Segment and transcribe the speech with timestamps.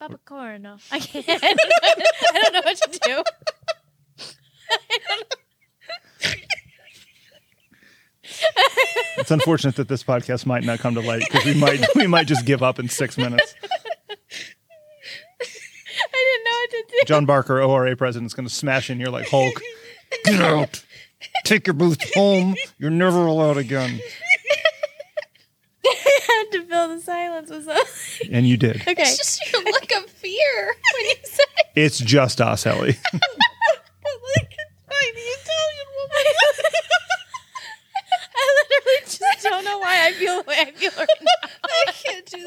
[0.00, 0.80] Papacorno.
[0.90, 1.26] I can't.
[1.28, 1.54] I
[2.42, 3.22] don't know what to do.
[9.18, 12.26] It's unfortunate that this podcast might not come to light because we might we might
[12.26, 13.54] just give up in six minutes.
[16.12, 16.98] I didn't know what to do.
[17.06, 19.60] John Barker, ORA president, is going to smash in here like Hulk.
[20.24, 20.84] Get out!
[21.44, 22.54] Take your booth home.
[22.78, 24.00] You're never allowed again.
[25.84, 28.32] I had to fill the silence with something.
[28.32, 28.76] And you did.
[28.82, 28.94] Okay.
[28.98, 29.92] It's just your look
[30.50, 31.44] of fear when you say
[31.76, 32.96] It's just us, Ellie.
[33.12, 34.56] like
[34.90, 36.24] tiny Italian woman.
[38.34, 41.48] I literally just don't know why I feel the way I feel right now.
[41.64, 42.38] I can't do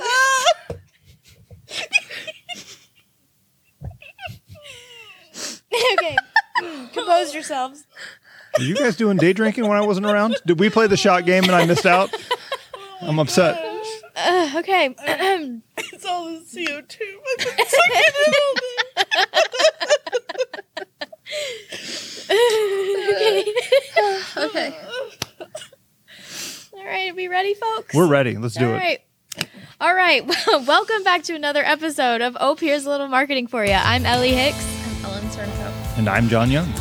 [5.38, 5.62] this.
[5.94, 6.18] okay.
[6.94, 7.86] Compose yourselves.
[8.58, 10.36] Were you guys doing day drinking when I wasn't around?
[10.46, 12.14] Did we play the shot game and I missed out?
[13.02, 13.64] I'm upset.
[14.16, 14.94] Uh, okay.
[16.46, 17.00] It's all the CO2.
[17.30, 18.54] I've been sucking it all
[23.20, 23.54] day.
[24.38, 24.78] okay.
[26.74, 27.12] All right.
[27.12, 27.94] Are we ready, folks?
[27.94, 28.38] We're ready.
[28.38, 28.78] Let's do All it.
[28.78, 29.00] right.
[29.82, 30.26] All right.
[30.48, 33.74] Welcome back to another episode of Oh, here's a little marketing for you.
[33.74, 34.66] I'm Ellie Hicks.
[35.00, 35.98] I'm Ellen Sterncoat.
[35.98, 36.72] And I'm John Young.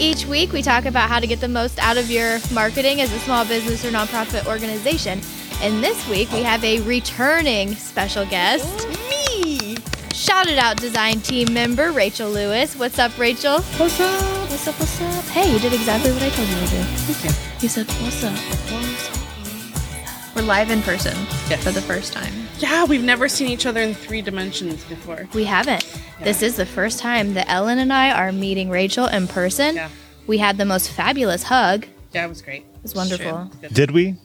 [0.00, 3.12] Each week, we talk about how to get the most out of your marketing as
[3.12, 5.20] a small business or nonprofit organization.
[5.60, 8.88] And this week, we have a returning special guest.
[9.08, 9.76] Me.
[10.14, 12.76] Shout it out, design team member Rachel Lewis.
[12.76, 13.60] What's up, Rachel?
[13.60, 14.22] What's up?
[14.50, 14.78] What's up?
[14.78, 15.24] What's up?
[15.26, 16.82] Hey, you did exactly what I told you to do.
[16.82, 17.62] Thank you.
[17.62, 20.36] You said, "What's up?" What's up?
[20.36, 21.14] We're live in person
[21.58, 22.32] for the first time.
[22.58, 25.28] Yeah, we've never seen each other in three dimensions before.
[25.34, 25.84] We haven't.
[26.20, 29.74] This is the first time that Ellen and I are meeting Rachel in person.
[29.76, 29.88] Yeah.
[30.26, 31.86] We had the most fabulous hug.
[32.12, 32.62] Yeah, it was great.
[32.76, 33.50] It was wonderful.
[33.72, 34.16] Did we?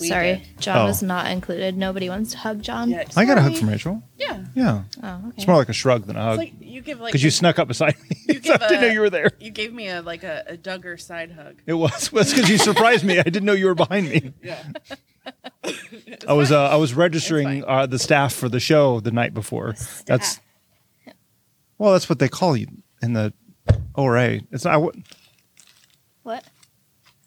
[0.00, 0.60] We Sorry, did.
[0.60, 0.84] John Oh.
[0.86, 1.76] was not included.
[1.76, 2.88] Nobody wants to hug John.
[2.90, 3.60] Yeah, I got a hug Sorry.
[3.60, 4.02] from Rachel.
[4.16, 4.44] yeah.
[4.54, 4.82] Yeah.
[5.02, 5.28] Oh, okay.
[5.36, 6.38] It's more like a shrug than a It's hug.
[6.38, 8.16] like you give like Because you snuck up beside me.
[8.28, 9.30] You so give I didn't know a- you were there.
[9.38, 11.60] you gave me a like a, a Duggar side hug.
[11.66, 12.10] It was.
[12.10, 13.18] Well, because you surprised me.
[13.18, 14.32] I didn't know you were behind me.
[14.42, 14.62] Yeah.
[16.26, 19.74] I was uh, I was registering uh, the staff for the show the night before.
[20.06, 20.40] That's
[21.78, 22.66] well, that's what they call you
[23.02, 23.32] in the
[23.94, 24.40] ORA.
[24.50, 24.80] It's not.
[26.22, 26.44] What?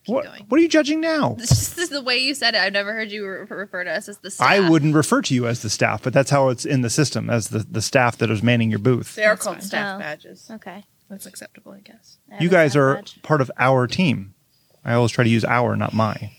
[0.08, 0.16] What?
[0.16, 0.46] What, going.
[0.50, 1.34] what are you judging now?
[1.40, 2.60] This is just the way you said it.
[2.62, 4.48] I've never heard you re- refer to us as the staff.
[4.48, 7.30] I wouldn't refer to you as the staff, but that's how it's in the system
[7.30, 9.16] as the, the staff that is manning your booth.
[9.16, 9.62] They are That's called fine.
[9.66, 10.00] staff Oh.
[10.00, 10.50] badges.
[10.52, 10.84] Okay.
[11.10, 12.18] That's acceptable, I guess.
[12.32, 13.22] I have You a guys staff are badge.
[13.24, 14.34] part of our team.
[14.84, 16.32] I always try to use our, not my,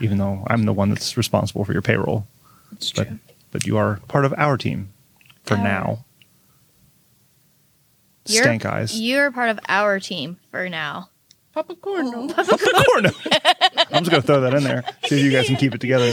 [0.00, 2.26] even though I'm the one that's responsible for your payroll.
[2.72, 3.18] It's But true.
[3.50, 4.90] but you are part of our team
[5.44, 5.62] for Our.
[5.64, 6.04] now.
[8.26, 9.00] You're- Stank eyes.
[9.00, 11.10] You're part of our team for now.
[11.56, 12.28] Papa Corno.
[12.34, 13.10] Corno.
[13.90, 14.84] I'm just gonna throw that in there.
[15.06, 16.12] See if you guys can keep it together.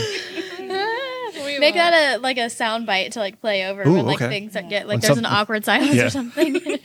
[1.60, 4.28] Make that a like a sound bite to like play over Ooh, when like okay.
[4.28, 6.06] things that get like When there's an something- awkward silence Yeah.
[6.06, 6.60] or something.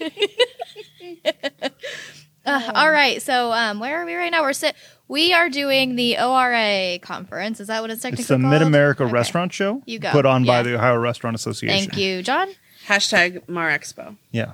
[2.46, 4.42] Uh, all right, so um, where are we right now?
[4.42, 4.74] We're sit.
[5.08, 7.60] We are doing the ORA conference.
[7.60, 8.50] Is that what it's technically It's the called?
[8.50, 9.12] Mid America Okay.
[9.12, 10.10] Restaurant Show, You go.
[10.12, 11.78] put on by the Ohio Restaurant Association.
[11.78, 12.48] Thank you, John.
[12.88, 14.16] Hashtag Mar Expo.
[14.32, 14.54] Yeah,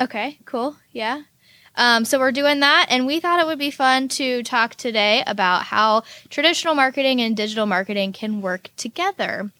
[0.00, 0.76] Okay, cool.
[0.92, 1.22] Yeah.
[1.76, 5.22] Um, so we're doing that, and we thought it would be fun to talk today
[5.26, 9.50] about how traditional marketing and digital marketing can work together.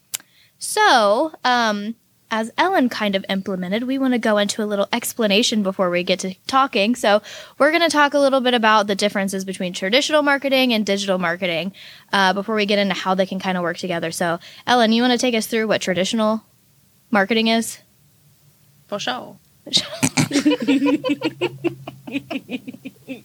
[0.58, 1.94] So, um,
[2.30, 6.02] as Ellen kind of implemented, we want to go into a little explanation before we
[6.02, 6.94] get to talking.
[6.94, 7.22] So,
[7.58, 11.18] we're going to talk a little bit about the differences between traditional marketing and digital
[11.18, 11.72] marketing
[12.12, 14.12] uh, before we get into how they can kind of work together.
[14.12, 16.42] So, Ellen, you want to take us through what traditional
[17.10, 17.78] marketing is?
[18.86, 19.38] For sure.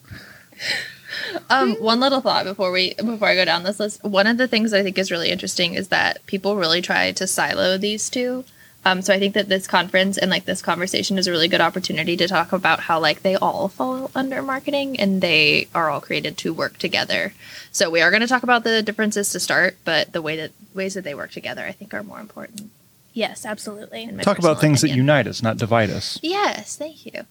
[1.49, 4.03] um, one little thought before we before I go down this list.
[4.03, 7.27] One of the things I think is really interesting is that people really try to
[7.27, 8.45] silo these two.
[8.85, 11.59] Um, so I think that this conference and like this conversation is a really good
[11.59, 15.99] opportunity to talk about how like they all fall under marketing and they are all
[15.99, 17.33] created to work together.
[17.71, 20.51] So we are going to talk about the differences to start, but the way that
[20.73, 22.71] ways that they work together I think are more important.
[23.17, 24.05] Yes, absolutely.
[24.05, 26.19] talk about personal things that unite us, not divide us.
[26.21, 27.25] Yes, thank you.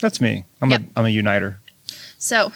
[0.00, 0.44] That's me.
[0.60, 0.80] I'm Yep.
[0.80, 1.60] a I'm a uniter.
[2.18, 2.50] So,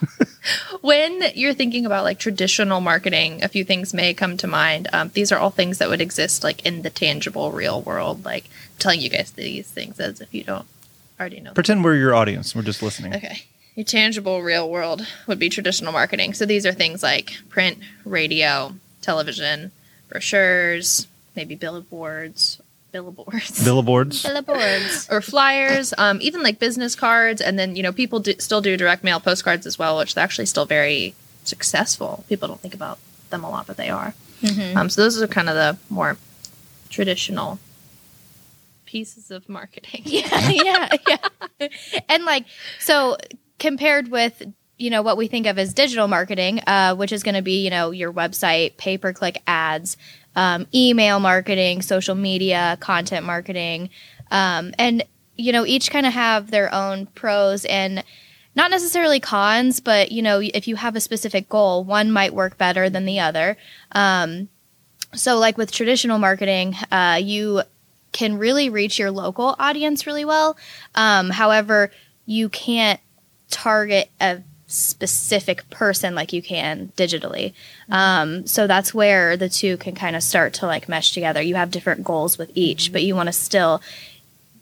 [0.80, 4.88] when you're thinking about like traditional marketing, a few things may come to mind.
[4.94, 8.24] Um, these are all things that would exist like in the tangible, real world.
[8.24, 8.48] Like
[8.78, 10.66] telling you guys these things as if you don't
[11.20, 11.50] already know.
[11.50, 11.54] them.
[11.54, 12.54] Pretend we're your audience.
[12.56, 13.14] We're just listening.
[13.14, 13.42] Okay.
[13.74, 16.32] Your tangible, real world would be traditional marketing.
[16.32, 18.72] So these are things like print, radio,
[19.02, 19.72] television,
[20.08, 21.06] brochures,
[21.36, 22.60] maybe billboards,
[22.92, 23.64] billboards.
[23.64, 24.22] Billboards.
[24.22, 25.08] Billboards.
[25.10, 28.76] or flyers, um, even like business cards, and then you know people do, still do
[28.76, 32.24] direct mail postcards as well, which they're actually still very successful.
[32.28, 32.98] People don't think about
[33.30, 34.14] them a lot, but they are.
[34.42, 34.76] Mm-hmm.
[34.76, 36.16] Um, so those are kind of the more
[36.88, 37.58] traditional
[38.84, 40.02] pieces of marketing.
[40.04, 41.68] yeah, yeah, yeah.
[42.08, 42.46] And like
[42.78, 43.16] so
[43.58, 44.42] compared with
[44.78, 47.64] you know what we think of as digital marketing, uh, which is going to be
[47.64, 49.96] you know your website, pay per click ads,
[50.36, 53.90] um, email marketing, social media, content marketing,
[54.30, 55.02] um, and
[55.36, 58.04] you know each kind of have their own pros and
[58.54, 62.56] not necessarily cons, but you know if you have a specific goal, one might work
[62.56, 63.56] better than the other.
[63.92, 64.48] Um,
[65.14, 67.62] so like with traditional marketing, uh, you
[68.12, 70.56] can really reach your local audience really well.
[70.94, 71.90] Um, however,
[72.24, 73.00] you can't
[73.50, 77.52] target a specific person like you can digitally.
[77.88, 81.40] Um, so that's where the two can kind of start to like mesh together.
[81.40, 83.80] You have different goals with each, but you want to still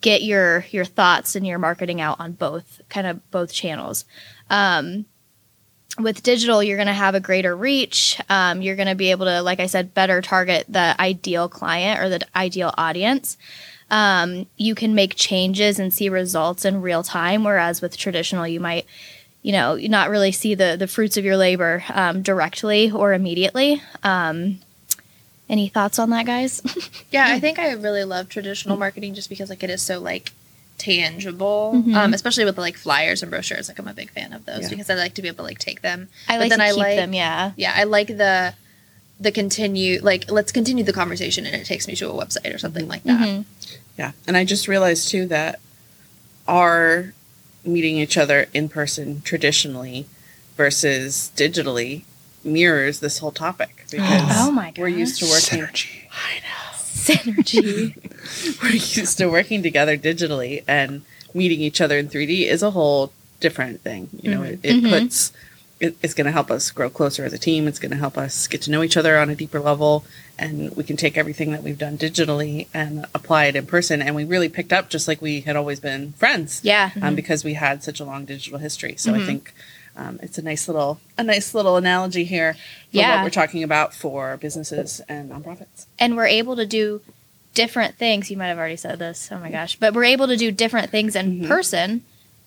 [0.01, 4.05] get your your thoughts and your marketing out on both kind of both channels.
[4.51, 5.07] Um,
[5.99, 8.21] with digital, you're going to have a greater reach.
[8.29, 12.01] Um, you're going to be able to, like I said, better target the ideal client
[12.01, 13.39] or the ideal audience.
[13.91, 18.59] Um, you can make changes and see results in real time, whereas with traditional, you
[18.59, 18.87] might,
[19.45, 23.81] you know, not really see the the fruits of your labor um, directly or immediately.
[24.03, 24.59] Um,
[25.49, 26.63] any thoughts on that, guys?
[27.13, 30.33] Yeah, I think I really love traditional marketing just because like it is so like
[30.79, 31.95] tangible, Mhm.
[31.95, 33.69] um, especially with like flyers and brochures.
[33.69, 34.69] Like I'm a big fan of those Yeah.
[34.71, 36.09] because I like to be able to like take them.
[36.29, 37.13] I But like then to I keep like- them.
[37.13, 37.53] Yeah.
[37.57, 38.55] Yeah, I like the
[39.21, 42.59] the continue like let's continue the conversation and it takes me to a website or
[42.59, 43.21] something like that.
[43.21, 43.45] Mhm.
[43.97, 44.11] Yeah.
[44.27, 45.61] And I just realized too that
[46.49, 47.13] our
[47.65, 50.07] meeting each other in person traditionally
[50.57, 52.03] versus digitally
[52.45, 56.09] mirrors this whole topic because Oh my we're used to working Synergy.
[56.95, 57.95] Synergy.
[58.63, 61.03] we're used to working together digitally and
[61.35, 64.09] meeting each other in 3D is a whole different thing.
[64.23, 64.89] You know, it, it Mhm.
[64.91, 65.33] puts
[65.81, 67.67] it, it's going to help us grow closer as a team.
[67.69, 70.05] It's going to help us get to know each other on a deeper level,
[70.39, 74.01] and we can take everything that we've done digitally and apply it in person.
[74.01, 76.91] And we really picked up just like we had always been friends, yeah.
[77.03, 78.95] um, because we had such a long digital history.
[78.97, 79.27] So I Mhm.
[79.27, 79.53] think.
[79.97, 82.59] Um, it's a nice little a nice little analogy here for
[82.91, 83.15] Yeah.
[83.15, 85.87] what we're talking about for businesses and nonprofits.
[86.01, 87.01] and we're able to do
[87.55, 88.29] different things.
[88.29, 89.29] You might have already said this.
[89.31, 89.77] Oh my gosh.
[89.77, 91.47] But we're able to do different things in Mhm.
[91.47, 92.03] person,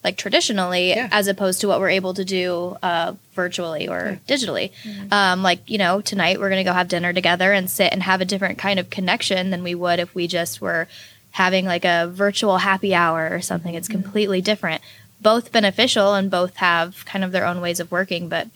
[0.08, 1.10] like traditionally, Yeah.
[1.12, 4.72] as opposed to what we're able to do uh, virtually or digitally.
[5.12, 8.02] Um, like, you know, tonight we're going to go have dinner together and sit and
[8.04, 10.88] have a different kind of connection than we would if we just were
[11.32, 13.76] having like a virtual happy hour or something.
[13.76, 14.82] It's completely different.
[15.22, 18.30] Both beneficial and both have kind of their own ways of working.
[18.30, 18.48] But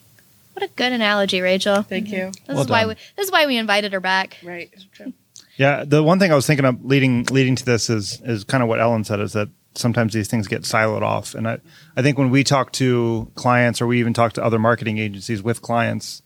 [0.53, 1.81] what a good analogy, Rachel.
[1.81, 2.31] Thank you.
[2.47, 4.37] This Well is why we, this is why we invited her back.
[4.41, 4.69] Right.
[4.93, 5.11] True.
[5.57, 8.63] Yeah, the one thing I was thinking of leading leading to this is is kind
[8.63, 11.59] of what Ellen said is that sometimes these things get siloed off, and I
[11.95, 15.41] I think when we talk to clients or we even talk to other marketing agencies
[15.41, 16.21] with clients,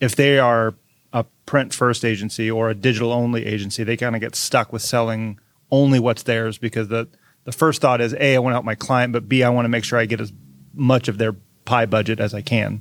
[0.00, 0.74] if they are
[1.12, 4.82] a print first agency or a digital only agency, they kind of get stuck with
[4.82, 5.38] selling
[5.70, 7.08] only what's theirs because the
[7.44, 9.64] the first thought is a I want to help my client, but b I want
[9.64, 10.32] to make sure I get as
[10.74, 11.34] much of their
[11.64, 12.80] pie budget as I can,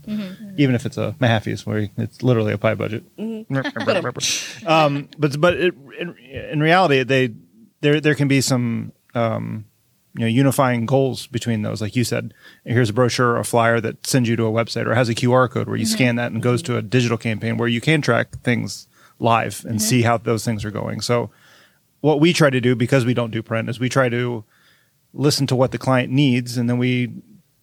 [0.57, 3.03] even if it's a Mahaffey's where it's literally a pie budget.
[4.67, 7.33] um, but but it, in, in reality, they
[7.81, 9.65] there there can be some um,
[10.13, 11.81] you know unifying goals between those.
[11.81, 12.33] Like you said,
[12.63, 15.15] here's a brochure or a flyer that sends you to a website, or has a
[15.15, 15.93] QR code where you mm-hmm.
[15.93, 16.73] scan that and goes mm-hmm.
[16.73, 18.87] to a digital campaign where you can track things
[19.19, 19.87] live and mm-hmm.
[19.87, 21.01] see how those things are going.
[21.01, 21.31] So
[22.05, 24.43] what we try to do because we don't do print is we try to
[25.11, 27.11] listen to what the client needs and then we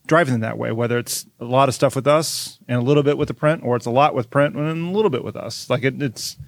[0.06, 3.04] drive them that way whether it's a lot of stuff with us and a little
[3.04, 5.36] bit with the print or it's a lot with print and a little bit with
[5.36, 6.40] us like it, it's it,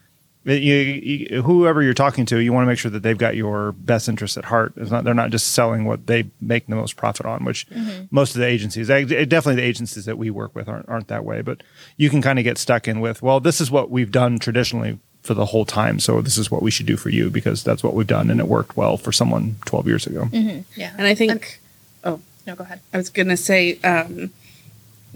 [0.45, 3.73] you, you, whoever you're talking to you want to make sure that they've got your
[3.73, 6.97] best interests at heart it's not they're not just selling what they make the most
[6.97, 7.67] profit on which
[8.11, 11.41] most of the agencies definitely the agencies that we work with aren't, aren't that way
[11.41, 11.63] but
[11.97, 14.99] you can kind of get stuck in with well this is what we've done traditionally
[15.23, 17.83] for the whole time so this is what we should do for you because that's
[17.83, 20.29] what we've done and it worked well for someone 12 years ago
[20.77, 20.93] Yeah.
[20.99, 21.61] And I think
[22.05, 22.81] oh, no, go ahead.
[22.93, 24.31] I was going to say, um,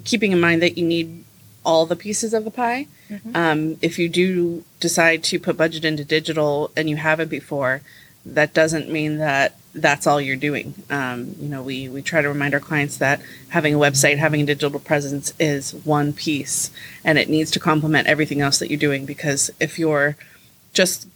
[0.04, 1.24] keeping in mind that you need
[1.68, 2.86] all the pieces of the pie.
[3.34, 7.82] Um, if you do decide to put budget into digital and you haven't before,
[8.24, 10.72] that doesn't mean that that's all you're doing.
[10.88, 13.20] Um, you know, we, we try to remind our clients that
[13.50, 16.70] having a website, having a digital presence is one piece
[17.04, 20.16] and it needs to complement everything else that you're doing because if you're
[20.72, 21.06] just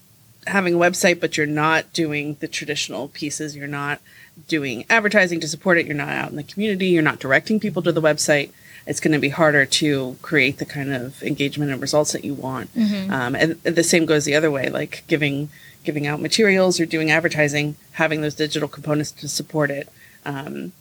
[0.46, 4.02] having a website but you're not doing the traditional pieces, you're not
[4.48, 7.82] doing advertising to support it, you're not out in the community, you're not directing people
[7.82, 8.50] to the website,
[8.86, 12.34] it's going to be harder to create the kind of engagement and results that you
[12.34, 12.70] want.
[13.10, 15.50] Um, and the same goes the other way, like giving
[15.84, 19.88] giving out materials or doing advertising, having those digital components to support it.
[20.24, 20.72] Um,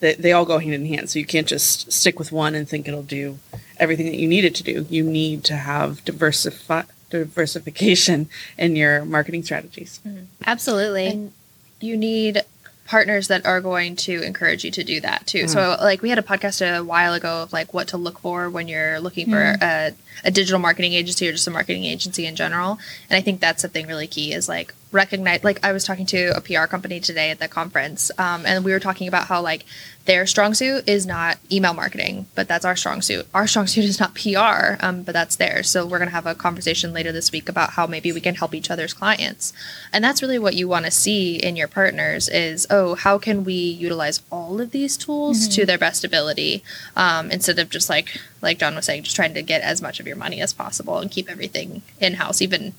[0.00, 1.08] they, they all go hand in hand.
[1.08, 3.38] So you can't just stick with one and think it'll do
[3.78, 4.86] everything that you need it to do.
[4.90, 10.00] You need to have diversify diversification in your marketing strategies.
[10.46, 11.06] Absolutely.
[11.06, 11.32] And
[11.80, 12.42] you need
[12.90, 15.46] partners that are going to encourage you to do that too.
[15.46, 15.84] So mm-hmm.
[15.84, 18.66] like we had a podcast a while ago of like what to look for when
[18.66, 19.62] you're looking for mm-hmm.
[19.62, 19.92] a,
[20.24, 22.80] a digital marketing agency or just a marketing agency in general.
[23.08, 26.36] And I think that's something really key is like recognize like I was talking to
[26.36, 29.64] a PR company today at the conference um, and we were talking about how like
[30.06, 33.26] their strong suit is not email marketing, but that's our strong suit.
[33.34, 35.68] Our strong suit is not PR, um, but that's theirs.
[35.68, 38.34] So we're going to have a conversation later this week about how maybe we can
[38.34, 39.52] help each other's clients.
[39.92, 43.44] And that's really what you want to see in your partners is, oh, how can
[43.44, 46.64] we utilize all of these tools to their best ability
[46.96, 50.00] um, instead of just like, like John was saying, just trying to get as much
[50.00, 52.72] of your money as possible and keep everything in-house, even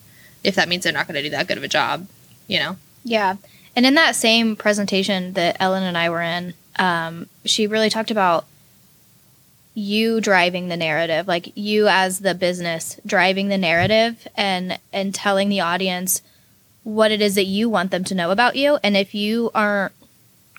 [0.43, 2.07] if that means they're not going to do that good of a job,
[2.47, 2.77] you know?
[3.03, 3.35] Yeah.
[3.75, 8.11] And in that same presentation that Ellen and I were in, um, she really talked
[8.11, 8.45] about
[9.73, 15.47] you driving the narrative, like you as the business driving the narrative and and telling
[15.49, 16.21] the audience
[16.83, 18.77] what it is that you want them to know about you.
[18.83, 19.93] And if you aren't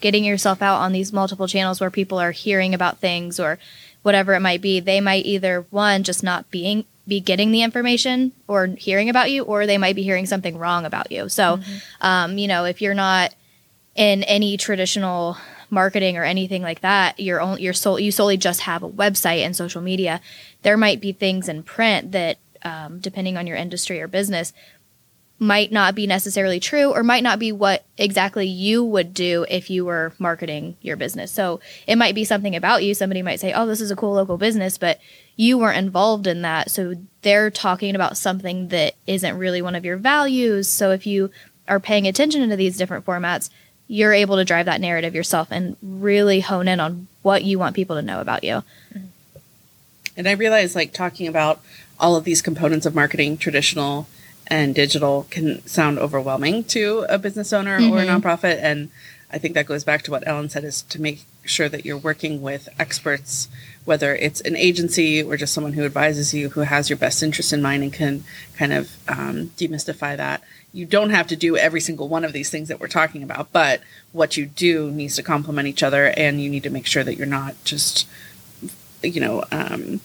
[0.01, 3.59] getting yourself out on these multiple channels where people are hearing about things or
[4.03, 8.33] whatever it might be, they might either one just not being be getting the information
[8.47, 11.29] or hearing about you, or they might be hearing something wrong about you.
[11.29, 11.61] So,
[12.01, 13.35] um, you know, if you're not
[13.95, 15.37] in any traditional
[15.69, 19.45] marketing or anything like that, you're only you're sol- you solely just have a website
[19.45, 20.21] and social media.
[20.63, 24.53] There might be things in print that, um, depending on your industry or business,
[25.39, 29.71] might not be necessarily true or might not be what exactly you would do if
[29.71, 31.33] you were marketing your business.
[31.33, 32.95] So it might be something about you.
[32.95, 35.01] Somebody might say, "Oh, this is a cool local business," but
[35.37, 36.71] you weren't involved in that.
[36.71, 40.69] So they're talking about something that isn't really one of your values.
[40.69, 41.31] So if you
[41.69, 43.51] are paying attention to these different formats,
[43.89, 47.77] you're able to drive that narrative yourself and really hone in on what you want
[47.77, 48.63] people to know about you.
[48.95, 49.07] Mm-hmm.
[50.17, 51.61] And I realize like talking about
[51.99, 54.09] all of these components of marketing, traditional
[54.49, 58.17] and digital, can sound overwhelming to a business owner or a mm-hmm.
[58.17, 58.59] nonprofit.
[58.61, 58.91] And
[59.31, 61.97] I think that goes back to what Ellen said is to make sure that you're
[61.97, 63.49] working with experts,
[63.85, 67.53] whether it's an agency or just someone who advises you, who has your best interest
[67.53, 68.25] in mind and can
[68.57, 70.43] kind of um, demystify that.
[70.73, 73.53] You don't have to do every single one of these things that we're talking about,
[73.53, 77.05] but what you do needs to complement each other, and you need to make sure
[77.05, 78.07] that you're not just,
[79.03, 80.01] you know, um,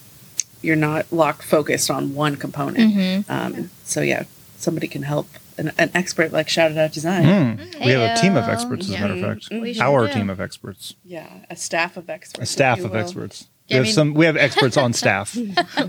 [0.60, 3.30] you're not locked focused on one component.
[3.30, 4.24] Um, so yeah,
[4.56, 5.28] somebody can help.
[5.56, 7.56] An, an expert like Shout It Out Design.
[7.56, 7.84] Hmm.
[7.84, 9.80] We have a team of experts, as a matter of fact.
[9.80, 10.12] Our do.
[10.12, 10.94] team of experts.
[11.04, 12.48] Yeah, a staff of experts.
[12.48, 12.98] A staff of will.
[12.98, 13.48] experts.
[13.68, 14.14] Yeah, we I have mean- some.
[14.14, 15.36] We have experts on staff.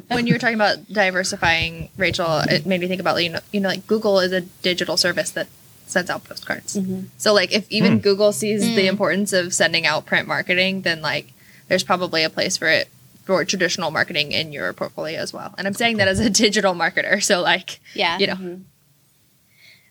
[0.10, 3.60] when you were talking about diversifying, Rachel, it made me think about you know, you
[3.62, 5.48] know, like Google is a digital service that
[5.88, 6.78] sends out postcards.
[7.18, 7.98] So like if even Hmm.
[8.00, 11.32] Google sees the importance of sending out print marketing, then like
[11.68, 12.90] there's probably a place for it
[13.24, 15.54] for traditional marketing in your portfolio as well.
[15.58, 18.18] And I'm saying that as a digital marketer, so like Yeah.
[18.20, 18.60] you know,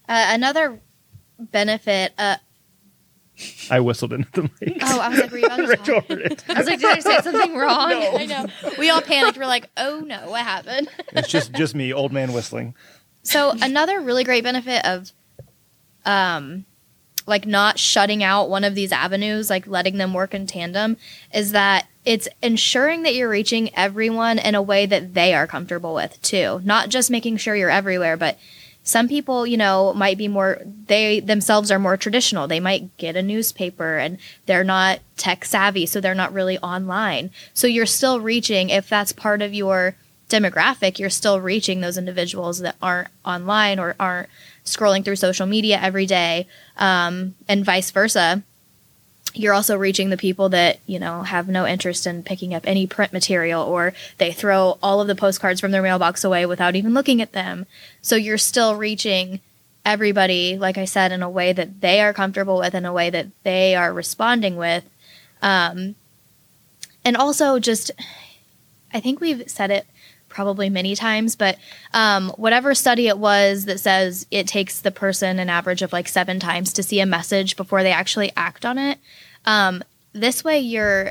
[0.09, 0.79] Uh, another
[1.39, 2.13] benefit.
[2.19, 2.37] Uh,
[3.71, 4.79] I whistled into the mic.
[4.83, 6.09] oh, I was like, were you about to Rachel talk?
[6.09, 6.45] heard it.
[6.49, 7.93] I was like, did I say something wrong?
[7.93, 8.47] I know.
[8.79, 9.39] We all panicked.
[9.39, 10.89] We're like, oh no, what happened?
[11.13, 12.75] It's just just me, old man whistling.
[13.23, 15.13] So another really great benefit of
[16.05, 16.65] um
[17.27, 20.97] like not shutting out one of these avenues, like letting them work in tandem,
[21.35, 25.93] is that it's ensuring that you're reaching everyone in a way that they are comfortable
[25.95, 26.61] with too.
[26.65, 28.39] Not just making sure you're everywhere, but
[28.89, 32.49] some people, you know, might be more they themselves are more traditional.
[32.49, 34.17] They might get a newspaper and
[34.47, 37.31] they're not tech savvy, so they're not really online.
[37.53, 39.95] So you're still reaching if that's part of your
[40.31, 44.31] demographic, you're still reaching those individuals that aren't online or aren't
[44.65, 46.47] scrolling through social media every day,
[46.79, 48.43] um, and vice versa.
[49.39, 52.87] You're also reaching the people that you know have no interest in picking up any
[52.87, 56.95] print material, or they throw all of the postcards from their mailbox away without even
[56.95, 57.67] looking at them.
[58.03, 59.41] So you're still reaching
[59.85, 63.11] everybody, like I said, in a way that they are comfortable with, in a way
[63.11, 64.85] that they are responding with,
[65.41, 65.95] um,
[67.05, 67.91] and also just
[68.93, 69.87] I think we've said it
[70.29, 71.59] probably many times, but
[71.95, 76.09] um, whatever study it was that says it takes the person an average of like
[76.09, 78.99] seven times to see a message before they actually act on it.
[79.49, 81.11] Um, this way, you're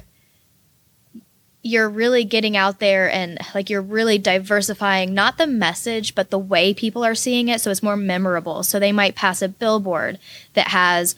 [1.64, 6.40] you're really getting out there and like you're really diversifying not the message but the
[6.40, 10.18] way people are seeing it so it's more memorable so they might pass a billboard
[10.54, 11.14] that has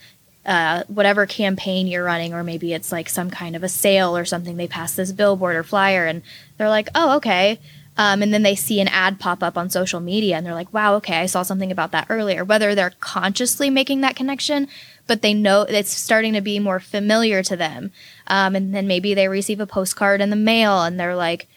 [0.46, 4.26] uh, whatever campaign you're running, or maybe it's like some kind of a sale or
[4.26, 4.58] something.
[4.58, 6.24] They pass this billboard or flyer, and
[6.58, 7.60] they're like, "Oh, okay."
[7.98, 10.74] Um, and then they see an ad pop up on social media, and they're like,
[10.74, 14.68] "Wow, okay, I saw something about that earlier." Whether they're consciously making that connection,
[15.10, 17.92] but they know it's starting to be more familiar to them,
[18.28, 21.48] um, and then maybe they receive a postcard in the mail, and they're like,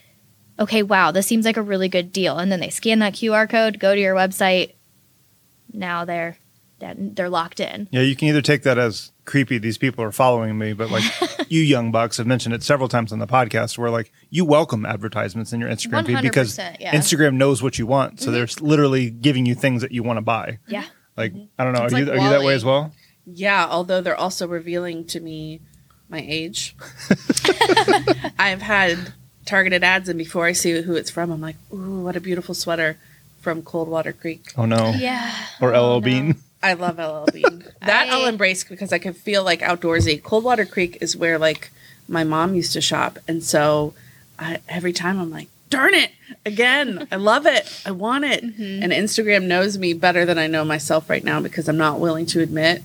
[0.59, 3.49] "Okay, wow, this seems like a really good deal." And then they scan that QR
[3.49, 4.73] code, go to your website.
[5.71, 6.39] Now they're
[6.97, 7.89] they're locked in.
[7.93, 11.05] Yeah, you can either take that as creepy, these people are following me, but like
[11.51, 14.87] you young bucks have mentioned it several times on the podcast where like you welcome
[14.87, 16.95] advertisements in your Instagram feed because yeah.
[16.95, 18.19] Instagram knows what you want.
[18.19, 20.59] So they're literally giving you things that you want to buy.
[20.67, 20.87] Yeah.
[21.17, 21.85] Like, I don't know.
[21.85, 22.91] It's are you, like are you that way as well?
[23.27, 25.61] Yeah, although they're also revealing to me
[26.09, 26.75] my age.
[28.39, 29.13] I've had
[29.47, 32.55] targeted ads, and before I see who it's from, I'm like, ooh, what a beautiful
[32.55, 32.99] sweater
[33.41, 34.53] from Coldwater Creek.
[34.57, 34.91] Oh no.
[34.97, 35.33] Yeah.
[35.61, 36.37] Or Oh, LL Bean.
[36.63, 37.65] I love LL Bean.
[37.81, 40.23] that I- I'll embrace because I can feel like outdoorsy.
[40.23, 41.71] Coldwater Creek is where like
[42.09, 43.95] my mom used to shop, and so
[44.39, 46.11] I, every time I'm like, darn it,
[46.45, 48.45] again, I love it, I want it.
[48.45, 48.83] Mm-hmm.
[48.83, 52.27] And Instagram knows me better than I know myself right now because I'm not willing
[52.27, 52.83] to admit,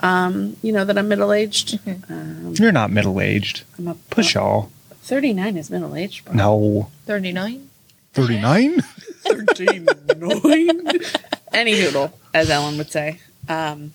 [0.00, 1.78] um, you know, that I'm middle aged.
[2.08, 3.64] Um, You're not middle aged.
[3.78, 4.70] I'm a Push y'all.
[5.02, 6.32] 39 is middle aged.
[6.32, 6.90] No.
[7.06, 7.68] 39?
[8.12, 8.80] 39?
[9.24, 10.88] 39.
[11.52, 13.20] Any doodle, as Ellen would say.
[13.48, 13.94] Um,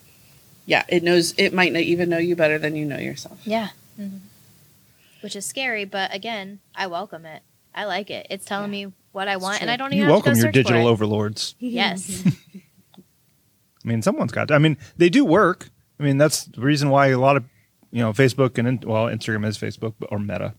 [0.65, 1.33] yeah, it knows.
[1.38, 3.39] It might not even know you better than you know yourself.
[3.45, 3.69] Yeah.
[5.22, 7.41] Which is scary, but again, I welcome it.
[7.75, 8.27] I like it.
[8.29, 9.74] It's telling me what I want, and true.
[9.74, 10.91] I don't you even have to welcome go your search for digital it.
[10.91, 11.55] overlords.
[11.60, 12.24] Yes.
[12.95, 14.55] I mean, someone's got to.
[14.55, 15.69] I mean, they do work.
[16.00, 17.43] I mean, that's the reason why a lot of,
[17.91, 20.53] you know, Facebook and, well, Instagram is Facebook or Meta.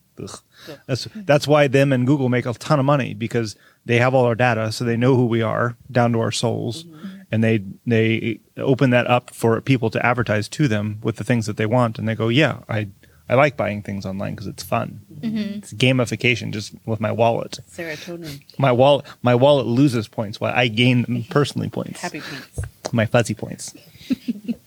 [0.87, 4.25] That's that's why them and Google make a ton of money because they have all
[4.25, 7.07] our data, so they know who we are down to our souls, mm-hmm.
[7.33, 11.47] and they they open that up for people to advertise to them with the things
[11.47, 12.89] that they want, and they go, yeah, I
[13.29, 15.01] I like buying things online because it's fun.
[15.21, 15.59] Mm-hmm.
[15.59, 17.59] It's gamification, just with my wallet.
[17.71, 22.01] Serotonin, My wallet my wallet loses points while I gain personally points.
[22.01, 22.61] happy points.
[22.93, 23.75] My fuzzy points.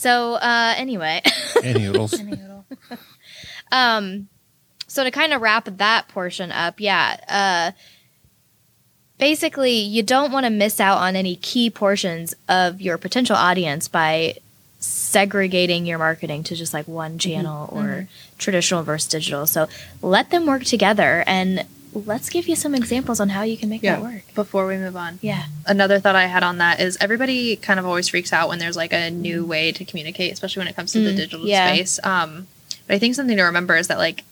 [0.00, 1.20] so uh, anyway,
[1.62, 2.18] Any noodles.
[3.70, 4.28] um,
[4.86, 7.18] so to kind of wrap that portion up, yeah.
[7.28, 7.72] Uh,
[9.18, 13.88] basically, you don't want to miss out on any key portions of your potential audience
[13.88, 14.36] by
[14.78, 19.46] segregating your marketing to just like one channel or traditional versus digital.
[19.46, 19.68] So
[20.00, 23.82] let them work together and let's give you some examples on how you can make
[23.82, 23.96] Yeah.
[23.96, 24.34] that work.
[24.34, 25.18] Before we move on.
[25.22, 25.44] Yeah.
[25.66, 28.76] Another thought I had on that is everybody kind of always freaks out when there's
[28.76, 31.72] like a new way to communicate, especially when it comes to the Mm, digital yeah.
[31.74, 31.98] space.
[32.04, 32.46] Um,
[32.86, 34.24] but I think something to remember is that like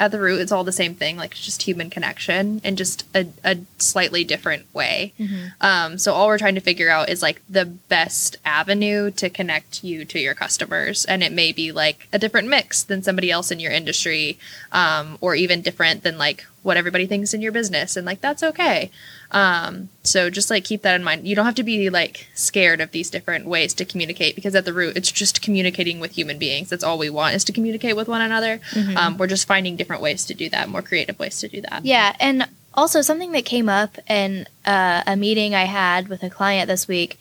[0.00, 3.04] at the root, it's all the same thing, like it's just human connection in just
[3.14, 5.12] a, a slightly different way.
[5.60, 9.84] Um, so all we're trying to figure out is like the best avenue to connect
[9.84, 13.52] you to your customers, and it may be like a different mix than somebody else
[13.52, 14.36] in your industry,
[14.72, 18.42] um, or even different than like what everybody thinks in your business, and like that's
[18.42, 18.90] okay.
[19.30, 21.28] Um, so just like keep that in mind.
[21.28, 24.64] You don't have to be like scared of these different ways to communicate because at
[24.64, 26.70] the root, it's just communicating with human beings.
[26.70, 28.60] That's all we want is to communicate with one another.
[28.96, 31.84] Um, we're just finding different ways to do that, more creative ways to do that.
[31.84, 36.30] Yeah, and also something that came up in uh, a meeting I had with a
[36.30, 37.18] client this week.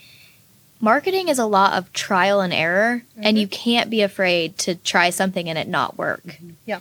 [0.79, 5.10] Marketing is a lot of trial and error, and you can't be afraid to try
[5.12, 6.23] something and it not work.
[6.65, 6.79] Yeah.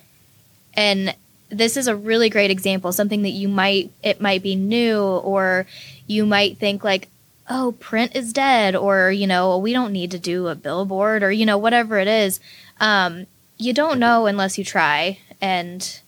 [0.75, 1.15] And
[1.53, 5.67] this is a really great example, something that you might it might be new or
[6.07, 7.09] you might think like,
[7.49, 11.31] "Oh, print is dead," or you know, we don't need to do a billboard or
[11.31, 12.41] you know, whatever it is.
[12.81, 13.27] Um,
[13.59, 16.01] you don't know unless you try, and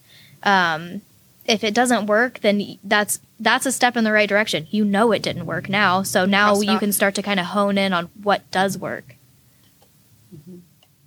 [0.43, 1.03] um,
[1.47, 4.67] if it doesn't work, then that's that's a step in the right direction.
[4.71, 7.77] You know it didn't work now, so now you can start to kind of hone
[7.77, 9.17] in on what does work.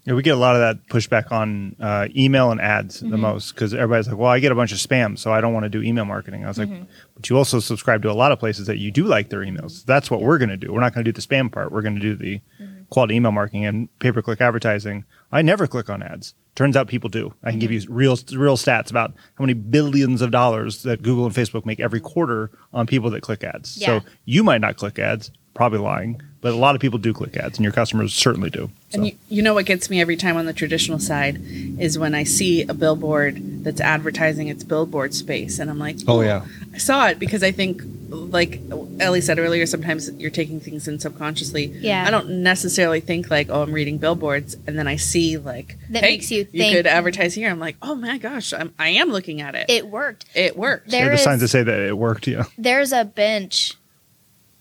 [0.08, 3.20] Yeah, we get a lot of that pushback on uh, email and ads the mm-hmm.
[3.20, 5.65] most because everybody's like, "Well, I get a bunch of spam, so I don't want
[5.65, 6.86] to do email marketing." I was like, mm-hmm.
[7.13, 9.84] "But you also subscribe to a lot of places that you do like their emails.
[9.84, 10.72] That's what we're going to do.
[10.72, 11.74] We're not going to do the spam part.
[11.74, 12.84] We're going to do the mm-hmm.
[12.89, 16.36] quality email marketing and pay per click advertising." I never click on ads.
[16.56, 17.34] Turns out people do.
[17.43, 21.26] I can give you real real stats about how many billions of dollars that Google
[21.26, 23.78] and Facebook make every quarter on people that click ads.
[23.78, 24.00] Yeah.
[24.00, 27.36] So you might not click ads, probably lying, but a lot of people do click
[27.38, 28.69] ads, and your customers certainly do.
[28.89, 28.97] So.
[28.97, 31.41] And you, you know what gets me every time on the traditional side
[31.80, 36.19] is when I see a billboard that's advertising its billboard space, and I'm like, oh,
[36.19, 36.45] oh, yeah.
[36.73, 38.62] I saw it because I think, like
[39.00, 41.65] Ellie said earlier, sometimes you're taking things in subconsciously.
[41.65, 42.06] Yeah.
[42.08, 46.04] I don't necessarily think like, oh, I'm reading billboards, and then I see like That
[46.04, 47.50] hey, makes you you think- could advertise here.
[47.50, 49.69] I'm like, oh my gosh, I'm, I am looking at it.
[49.69, 50.26] It, worked.
[50.36, 50.58] It worked.
[50.86, 50.91] worked.
[50.91, 52.28] There yeah, the is- signs that say that it worked.
[52.28, 52.43] Yeah.
[52.58, 53.73] There's a bench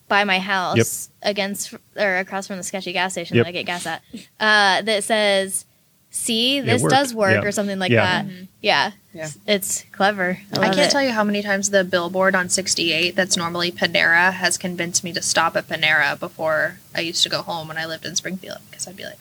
[0.09, 3.45] by my house against or across from the sketchy gas station Yep.
[3.45, 4.03] that I get gas at
[4.41, 5.65] uh, that says,
[6.11, 7.49] "See, this does work" Yeah.
[7.49, 8.23] or something like Yeah.
[8.23, 8.27] that.
[8.63, 9.29] Yeah, Yeah.
[9.47, 10.39] it's clever.
[10.53, 10.91] I, I can't it.
[10.91, 15.13] tell you how many times the billboard on 68 that's normally Panera has convinced me
[15.13, 18.59] to stop at Panera before I used to go home when I lived in Springfield
[18.71, 19.19] because I'd be like,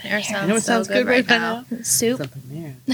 [0.00, 1.64] Pear You sounds, know what so sounds good right now?
[1.82, 2.20] Soup.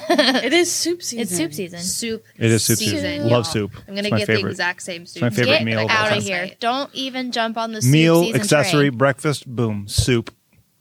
[0.08, 1.22] It is soup season.
[1.22, 1.80] It's soup season.
[1.80, 2.24] Soup.
[2.38, 3.22] It is soup season.
[3.22, 3.30] Soup.
[3.30, 3.72] Love soup.
[3.88, 4.42] I'm gonna get favorite.
[4.44, 5.22] the exact same soup.
[5.22, 6.50] my favorite Get meal of out of here!
[6.60, 8.98] Don't even jump on the soup Meal, season accessory, train.
[8.98, 10.32] breakfast, boom, soup.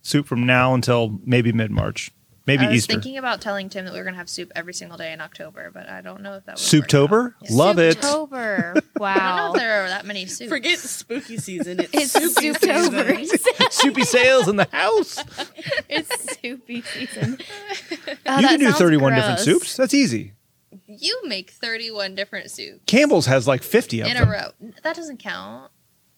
[0.02, 2.12] Soup from now until maybe mid March.
[2.48, 2.94] Maybe I was Easter.
[2.94, 5.72] thinking about telling Tim that we were gonna have soup every single day in October,
[5.74, 7.10] but I don't know if that would Souptober?
[7.12, 7.50] work out.
[7.50, 7.56] Yeah.
[7.58, 7.98] Love it.
[7.98, 8.58] October.
[8.70, 9.52] I don't know Wow.
[9.54, 10.50] if there are that many soups.
[10.50, 11.80] Forget spooky season.
[11.80, 13.18] It's, It's soupy Souptober.
[13.18, 13.40] season.
[13.72, 15.24] Soupy sales in the house.
[15.90, 17.38] it's soupy season.
[18.28, 19.46] Oh, you that can do sounds 31 different gross.
[19.46, 19.76] soups.
[19.78, 20.34] That's easy.
[20.88, 24.18] You make 31 different soups Campbell's has like 50 of them.
[24.18, 24.32] in a them.
[24.62, 24.72] row.
[24.84, 25.72] That doesn't count.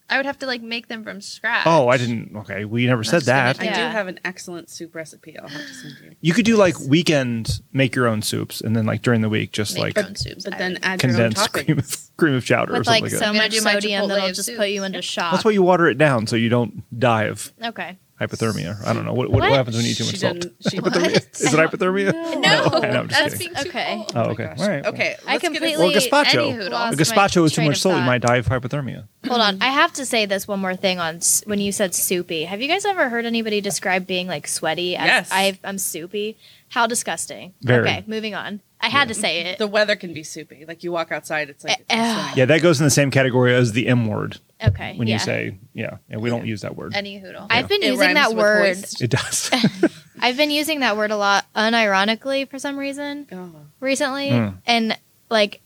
[0.09, 1.67] I would have to like make them from scratch.
[1.67, 2.33] Oh, I didn't.
[2.37, 3.59] Okay, we never said just gonna that.
[3.61, 3.87] I Yeah.
[3.89, 5.37] do have an excellent soup recipe.
[5.37, 6.11] I'll have to send you.
[6.21, 9.51] You could do like weekend make your own soups, and then like during the week
[9.51, 10.45] just Make like your own soups.
[10.45, 10.85] But I then would.
[10.85, 13.19] add your own condensed cream of, cream of chowder or With something like like so
[13.19, 13.25] that.
[13.27, 14.57] I'm gonna much do my sodium Chipotle that'll of just soup.
[14.57, 15.31] put you into shock.
[15.33, 17.97] That's why you water it down so you don't die of Okay.
[18.19, 18.85] Hypothermia.
[18.85, 19.57] I don't know what what, what What?
[19.57, 20.45] happens when you eat too much She salt.
[20.69, 21.41] she- Hypothermia?
[21.41, 22.13] Is it hypothermia?
[22.41, 22.49] No,
[22.81, 23.53] I know, I'm just that's kidding.
[23.53, 23.95] being too Okay.
[23.95, 24.11] cold.
[24.15, 24.53] Oh, okay.
[24.57, 24.85] All right.
[24.85, 25.15] Okay.
[25.27, 26.53] I let's get a- completely- Or gazpacho.
[26.53, 29.07] Anywho, A gazpacho with too much salt, you might die of hypothermia.
[29.27, 29.57] Hold on.
[29.61, 32.43] I have to say this one more thing on s- when you said soupy.
[32.45, 34.95] Have you guys ever heard anybody describe being like sweaty?
[34.95, 35.29] As Yes.
[35.31, 36.37] i I'm soupy.
[36.69, 37.53] How disgusting.
[37.61, 37.87] Very.
[37.87, 38.59] Okay, moving on.
[38.81, 39.57] I had to say it.
[39.57, 40.65] The weather can be soupy.
[40.67, 42.37] Like you walk outside, it's like Eh, it's.
[42.37, 44.95] Yeah, that goes in the same category as the M word okay.
[44.97, 45.15] when yeah.
[45.15, 46.93] you say yeah, and we don't use that word.
[46.95, 47.47] Any hoodle.
[47.49, 48.67] I've been It using that word.
[48.77, 49.01] hoist.
[49.07, 49.51] It does.
[50.19, 54.49] I've been using that word a lot unironically for some reason Oh, recently, Hmm.
[54.65, 54.97] and
[55.29, 55.61] like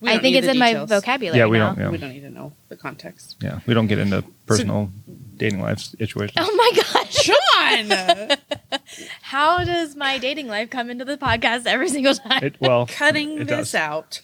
[0.00, 1.38] we I think it's the in my vocabulary.
[1.38, 1.68] Yeah, we now.
[1.74, 1.78] don't.
[1.78, 1.90] Yeah.
[1.90, 3.36] We don't need to know the context.
[3.40, 4.90] yeah, we don't get into personal
[5.36, 6.36] dating life situations.
[6.38, 7.12] Oh my gosh!
[7.14, 8.36] Sean,
[9.22, 12.44] How does my dating life come into the podcast every single time?
[12.44, 13.74] It, well, cutting it this does.
[13.74, 14.20] out.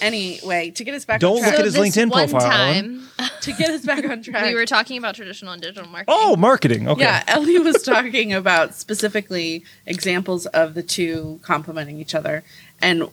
[0.00, 3.08] Anyway, to get us back Don't on track, look at his this LinkedIn profile, Ellen.
[3.18, 4.44] time, to get us back on track.
[4.44, 6.14] we were talking about traditional and digital marketing.
[6.16, 6.88] Oh, marketing.
[6.88, 7.02] Okay.
[7.02, 12.44] Yeah, Ellie was talking about specifically examples of the two complementing each other.
[12.80, 13.08] And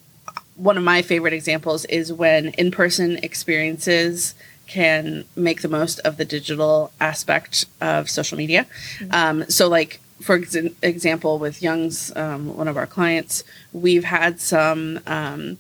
[0.56, 4.36] one of my favorite examples is when in person experiences
[4.68, 8.66] can make the most of the digital aspect of social media.
[9.12, 14.40] Um, so, like, for ex- example, with Young's, um, one of our clients, we've had
[14.40, 15.00] some.
[15.06, 15.58] Um,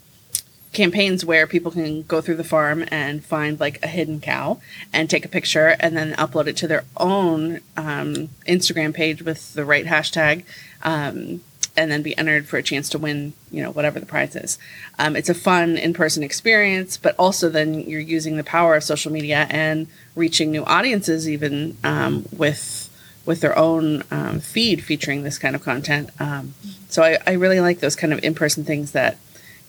[0.73, 4.59] campaigns where people can go through the farm and find like a hidden cow
[4.91, 9.53] and take a picture and then upload it to their own um, Instagram page with
[9.53, 10.43] the right hashtag
[10.81, 11.41] um,
[11.75, 14.59] and then be entered for a chance to win, you know, whatever the prize is.
[14.99, 18.83] Um, it's a fun in person experience, but also then you're using the power of
[18.83, 22.89] social media and reaching new audiences even um, with
[23.25, 26.09] with their own um, feed featuring this kind of content.
[26.19, 26.53] Um,
[26.89, 29.17] so I, I really like those kind of in person things that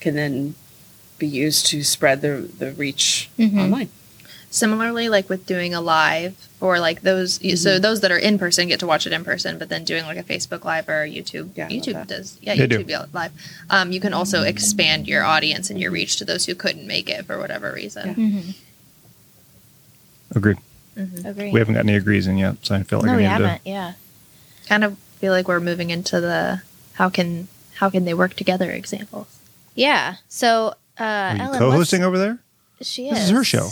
[0.00, 0.56] can then
[1.18, 3.58] be used to spread the the reach Mhm.
[3.62, 3.88] online.
[4.54, 7.56] Similarly, like with doing a live or like those, Mm-hmm.
[7.56, 10.04] so those that are in person get to watch it in person, but then doing
[10.04, 12.68] like a Facebook live or YouTube, Yeah, YouTube does, yeah, They.
[12.84, 13.32] YouTube yeah, live.
[13.68, 17.10] Um, you can also expand your audience and your reach to those who couldn't make
[17.10, 18.14] it for whatever reason.
[18.14, 18.50] Mm-hmm.
[20.38, 20.58] Agreed.
[20.96, 21.50] Agree.
[21.50, 23.60] We haven't got any agrees in yet, so I feel like no, we haven't.
[23.64, 23.94] Yeah.
[24.68, 26.62] Kind of feel like we're moving into the
[26.94, 29.26] how can how can they work together examples.
[29.74, 30.16] Yeah.
[30.28, 31.04] So, uh, to.
[31.04, 32.38] Are you Ellen, co-hosting over there?
[32.80, 33.14] She is.
[33.14, 33.70] This is her show.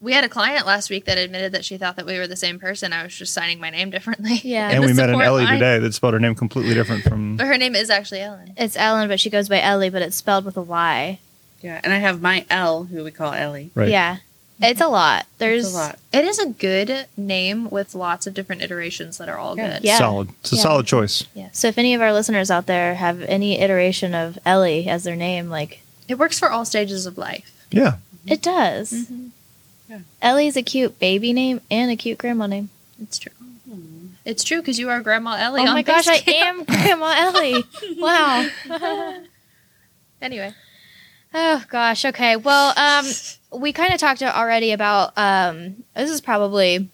[0.00, 2.36] We had a client last week that admitted that she thought that we were the
[2.36, 2.92] same person.
[2.94, 4.40] I was just signing my name differently.
[4.42, 4.70] Yeah.
[4.70, 5.54] and we met an Ellie line.
[5.54, 7.36] today that spelled her name completely different from.
[7.36, 8.54] But her name is actually Ellen.
[8.56, 11.18] It's Ellen, but she goes by Ellie, but it's spelled with a Y.
[11.60, 13.70] Yeah, and I have my L, who we call Ellie.
[13.74, 13.90] Right.
[13.90, 14.18] Yeah.
[14.62, 15.26] It's a lot.
[15.38, 15.98] There's It's a lot.
[16.12, 19.74] It is a good name with lots of different iterations that are all Yeah.
[19.74, 19.84] good.
[19.84, 19.98] Yeah.
[19.98, 20.28] Solid.
[20.40, 20.62] It's a Yeah.
[20.62, 21.24] solid choice.
[21.34, 21.48] Yeah.
[21.52, 25.16] So if any of our listeners out there have any iteration of Ellie as their
[25.16, 27.50] name, like It works for all stages of life.
[27.70, 27.96] Yeah.
[28.26, 28.92] it does.
[28.92, 29.26] Mm-hmm.
[29.90, 29.98] Yeah.
[30.22, 32.70] Ellie's a cute baby name and a cute grandma name.
[33.02, 33.32] It's true.
[34.24, 35.62] It's true because you are Grandma Ellie.
[35.62, 37.64] oh my gosh, I am Grandma Ellie.
[37.98, 38.48] Wow.
[40.22, 40.52] Anyway,
[41.32, 42.04] Oh gosh.
[42.04, 42.36] Okay.
[42.36, 43.06] Well, um,
[43.58, 45.16] we kind of talked already about.
[45.16, 46.88] Um, this is probably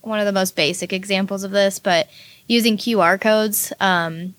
[0.00, 2.08] one of the most basic examples of this, but
[2.46, 4.34] using QR codes um,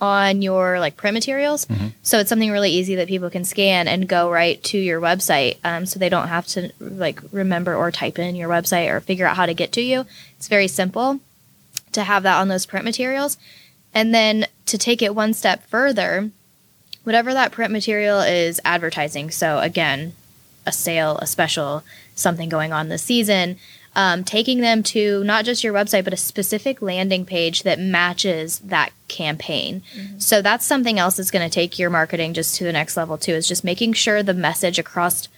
[0.00, 1.66] on your like print materials.
[1.66, 1.92] Mhm.
[2.02, 5.56] So it's something really easy that people can scan and go right to your website.
[5.64, 9.26] Um, so they don't have to like remember or type in your website or figure
[9.26, 10.04] out how to get to you.
[10.36, 11.20] It's very simple
[11.92, 13.38] to have that on those print materials.
[13.94, 16.30] And then to take it one step further,
[17.04, 19.30] whatever that print material is advertising.
[19.30, 20.14] So again,
[20.66, 23.56] a sale, a special, something going on this season.
[23.96, 28.58] Um, taking them to not just your website, but a specific landing page that matches
[28.58, 29.82] that campaign.
[30.18, 33.16] So that's something else that's going to take your marketing just to the next level
[33.16, 33.34] too.
[33.34, 35.28] Is just making sure the message across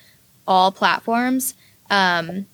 [0.49, 1.55] all platforms
[1.91, 2.47] um,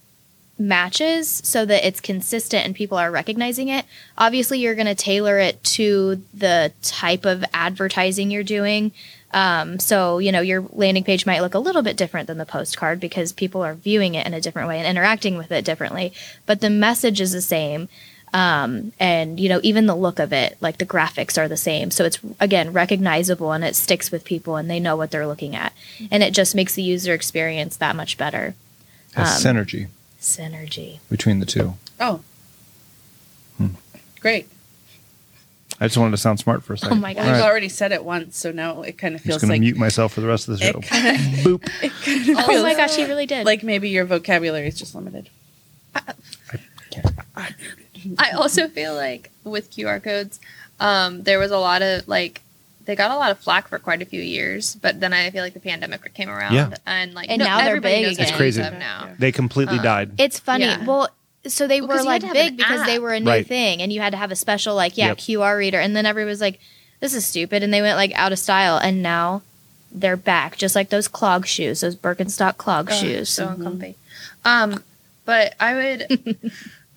[0.58, 3.84] matches so that it's consistent and people are recognizing it.
[4.18, 8.92] Obviously, you're going to tailor it to the type of advertising you're doing.
[9.32, 12.46] Um, so, you know, your landing page might look a little bit different than the
[12.46, 16.12] postcard because people are viewing it in a different way and interacting with it differently.
[16.46, 17.88] But the message is the same.
[18.34, 21.90] Um, and, you know, even the look of it, like the graphics are the same.
[21.90, 25.54] So it's, again, recognizable and it sticks with people and they know what they're looking
[25.54, 25.72] at.
[26.10, 28.54] And it just makes the user experience that much better.
[29.16, 31.00] Um, synergy Synergy.
[31.10, 31.74] between the two.
[32.00, 32.20] Oh.
[33.58, 33.68] Hmm.
[34.20, 34.48] Great.
[35.82, 36.96] I just wanted to sound smart for a second.
[36.98, 37.24] Oh my gosh.
[37.26, 37.48] All We've right.
[37.50, 39.76] already said it once, so now it kind of I'm just feels going like mute
[39.76, 40.78] myself for the rest of the show.
[40.78, 41.14] it kind of
[41.44, 41.68] Boop.
[41.82, 43.44] it Oh feels my gosh, he really did.
[43.44, 45.28] like maybe your vocabulary is just limited.
[48.18, 50.40] I also feel like with QR codes,
[50.80, 52.42] um, there was a lot of like
[52.84, 55.42] they got a lot of flack for quite a few years, but then I feel
[55.42, 56.74] like the pandemic came around Yeah.
[56.86, 58.28] and like And now they're everybody big knows again.
[58.28, 58.60] It's crazy.
[58.60, 59.10] use them now.
[59.18, 60.12] They completely Uh, died.
[60.18, 60.64] It's funny.
[60.64, 60.84] Yeah.
[60.84, 61.08] Well,
[61.46, 63.28] so they Well, were 'cause you had like big an because they were a new
[63.30, 63.46] Right.
[63.46, 65.18] thing, and you had to have a special like yeah Yep.
[65.18, 66.60] QR reader, and then everybody was like,
[67.00, 69.42] "This is stupid," and they went like out of style, and now
[69.94, 73.28] they're back, just like those clog shoes, those Birkenstock clog Ugh, shoes.
[73.28, 73.94] so uncomfy.
[74.44, 74.82] Um,
[75.24, 76.50] but I would,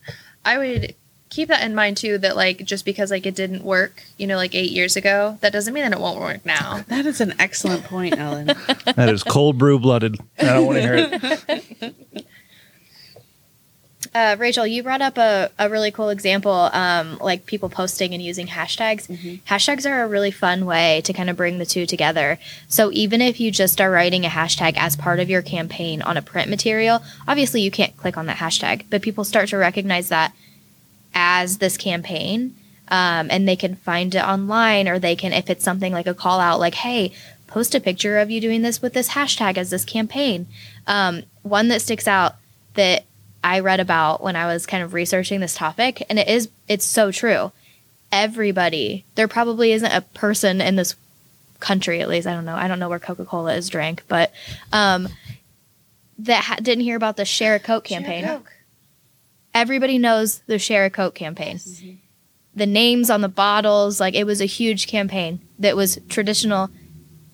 [0.46, 0.96] I would
[1.30, 2.18] keep that in mind too.
[2.18, 5.52] That like just because like it didn't work, you know, like eight years ago, that
[5.52, 6.84] doesn't mean that it won't work now.
[6.88, 8.48] That is an excellent point, Ellen.
[8.96, 10.18] that is cold brew blooded.
[10.40, 10.96] I don't want to hear
[11.50, 11.96] it.
[14.16, 18.24] Uh, Rachel, you brought up a, a really cool example, um, like people posting and
[18.24, 19.10] using hashtags.
[19.44, 22.40] Hashtags are a really fun way to kind of bring the two together.
[22.70, 26.16] So even if you just are writing a hashtag as part of your campaign on
[26.16, 30.08] a print material, obviously you can't click on that hashtag, but people start to recognize
[30.08, 30.34] that
[31.14, 32.56] as this campaign.
[32.88, 36.14] Um, and they can find it online, or they can, if it's something like a
[36.14, 37.12] call out, like, hey,
[37.48, 40.48] post a picture of you doing this with this hashtag as this campaign.
[40.88, 42.36] Um, one that sticks out
[42.76, 43.04] that
[43.46, 46.84] I read about when I was kind of researching this topic, and it is it's
[46.84, 47.52] so true.
[48.12, 50.96] Everybody, there probably isn't a person in this
[51.60, 52.56] country, at least I don't know.
[52.56, 54.32] I don't know where Coca Cola is drank, but
[54.74, 55.08] um,
[56.18, 58.24] that ha- didn't hear about the Share a Coke campaign.
[59.54, 61.60] Everybody knows the Share a Coke campaign.
[62.56, 66.72] The names on the bottles, like it was a huge campaign that was traditional,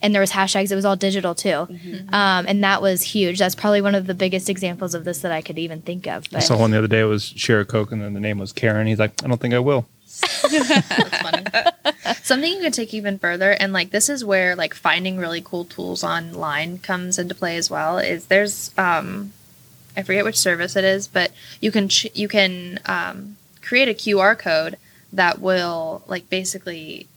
[0.02, 0.72] and there was hashtags.
[0.72, 1.68] It was all digital too,
[2.10, 3.40] um, and that was huge.
[3.40, 6.26] That's probably one of the biggest examples of this that I could even think of.
[6.26, 7.02] I But saw one the other day.
[7.02, 8.88] It was share a Coke, and then the name was Karen.
[8.88, 9.86] He's like, I don't think I will.
[10.52, 11.44] That's funny.
[12.24, 15.66] Something you could take even further, and like this is where like finding really cool
[15.66, 17.98] tools online comes into play as well.
[17.98, 19.34] Is there's um,
[19.96, 23.94] I forget which service it is, but you can ch- you can um, create a
[23.94, 24.78] QR code
[25.14, 27.08] that will like basically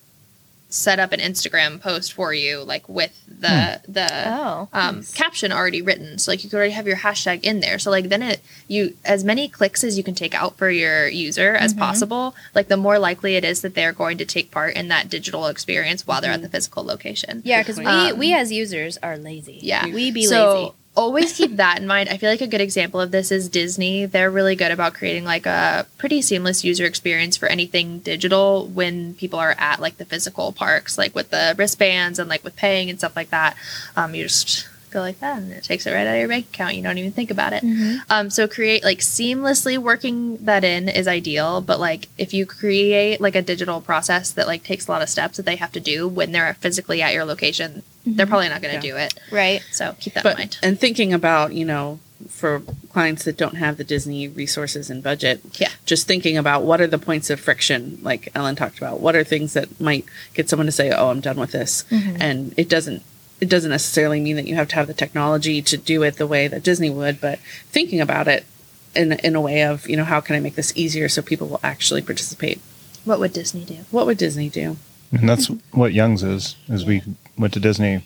[0.74, 5.80] set up an Instagram post for you, like with the the oh, um, caption already
[5.80, 6.18] written.
[6.18, 7.78] So like you could already have your hashtag in there.
[7.78, 11.06] So like then it you as many clicks as you can take out for your
[11.06, 12.34] user as possible.
[12.54, 15.46] Like the more likely it is that they're going to take part in that digital
[15.46, 17.42] experience while they're at the physical location.
[17.44, 19.60] yeah, because we Um, we as users are lazy.
[19.62, 19.87] Yeah.
[19.87, 20.72] we be so lazy.
[20.96, 22.09] Always keep that in mind.
[22.09, 24.07] I feel like a good example of this is Disney.
[24.07, 29.14] They're really good about creating like a pretty seamless user experience for anything digital when
[29.14, 32.90] people are at like the physical parks, like with the wristbands and like with paying
[32.90, 33.57] and stuff like that.
[33.96, 36.46] Um, you just go like that and it takes it right out of your bank
[36.46, 36.76] account.
[36.76, 37.62] You don't even think about it.
[37.62, 37.98] Mm-hmm.
[38.09, 43.20] Um, so create like seamlessly working that in is ideal, but like if you create
[43.20, 45.80] like a digital process that like takes a lot of steps that they have to
[45.80, 48.30] do when they're physically at your location, they're mm-hmm.
[48.30, 48.92] probably not going to Yeah.
[48.92, 49.14] do it.
[49.30, 49.62] Right.
[49.72, 50.59] So keep that but in mind.
[50.62, 55.42] and thinking about you know for clients that don't have the Disney resources and budget,
[55.59, 55.68] Yeah.
[55.85, 59.00] just thinking about what are the points of friction, like Ellen talked about.
[59.00, 62.16] What are things that might get someone to say, "Oh, I'm done with this," mm-hmm.
[62.20, 63.02] and it doesn't.
[63.40, 66.26] It doesn't necessarily mean that you have to have the technology to do it the
[66.26, 67.38] way that Disney would, but
[67.70, 68.46] thinking about it
[68.94, 71.48] in in a way of you know how can I make this easier so people
[71.48, 72.60] will actually participate.
[73.04, 73.78] What would Disney do?
[73.90, 74.76] What would Disney do?
[75.12, 76.56] And that's what Young's is.
[76.68, 77.02] Is we
[77.36, 78.02] went to Disney a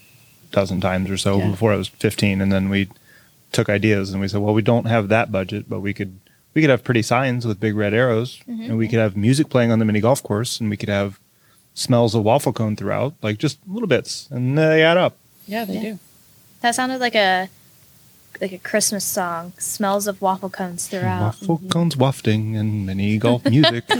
[0.50, 1.50] dozen times or so Yeah.
[1.50, 2.88] before I was 15, and then we
[3.52, 6.18] took ideas and we said, well, we don't have that budget, but we could
[6.54, 8.62] we could have pretty signs with big red arrows, mm-hmm.
[8.62, 11.18] and we could have music playing on the mini golf course, and we could have
[11.78, 15.16] smells of waffle cone throughout, like just little bits, and they add up.
[15.46, 15.82] Yeah, they Yeah.
[15.82, 15.98] do.
[16.60, 17.48] That sounded like a
[18.40, 19.52] like a Christmas song.
[19.58, 21.20] Smells of waffle cones throughout.
[21.22, 21.68] Waffle mm-hmm.
[21.68, 23.84] cones wafting and mini golf music.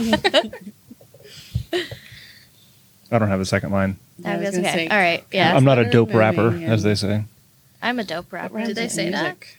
[3.11, 3.97] I don't have a second line.
[4.23, 4.87] I was That's gonna okay.
[4.87, 5.23] say, All right.
[5.31, 5.55] Yeah.
[5.55, 7.23] I'm not a dope rapper, moving as they say.
[7.81, 8.65] I'm a dope rapper.
[8.65, 9.37] Did they say and that?
[9.37, 9.57] music.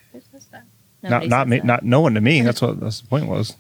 [1.03, 1.65] Not not me, that.
[1.65, 2.43] not no one to me.
[2.43, 3.57] That's what that's the point was.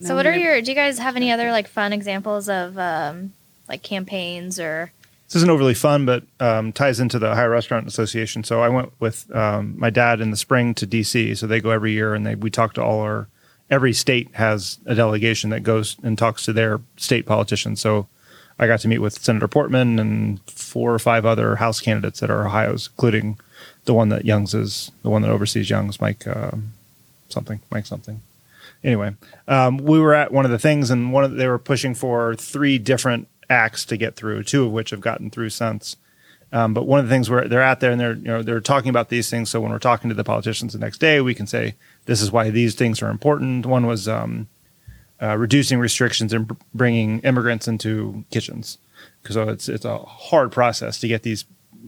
[0.00, 0.60] So, what are your?
[0.60, 3.32] Do you guys have any other like fun examples of um,
[3.68, 4.92] like campaigns or
[5.26, 8.44] this isn't overly fun, but um, ties into the Ohio Restaurant Association.
[8.44, 11.36] So I went with um, my dad in the spring to DC.
[11.36, 13.26] So they go every year, and they we talk to all our
[13.68, 17.80] every state has a delegation that goes and talks to their state politicians.
[17.80, 18.06] So
[18.58, 22.30] I got to meet with Senator Portman and four or five other House candidates that
[22.30, 23.38] are Ohio's, including
[23.84, 26.72] the one that Young's is, the one that oversees Young's, Mike um,
[27.28, 28.20] something, Mike something.
[28.86, 29.16] Anyway,
[29.48, 32.36] um, we were at one of the things, and one of they were pushing for
[32.36, 35.96] three different acts to get through, two of which have gotten through since.
[36.52, 38.60] Um, but one of the things where they're out there and they're you know they're
[38.60, 39.50] talking about these things.
[39.50, 42.30] So when we're talking to the politicians the next day, we can say this is
[42.30, 43.66] why these things are important.
[43.66, 44.46] One was um,
[45.20, 48.78] uh, reducing restrictions and br- bringing immigrants into kitchens
[49.20, 51.44] because it's it's a hard process to get these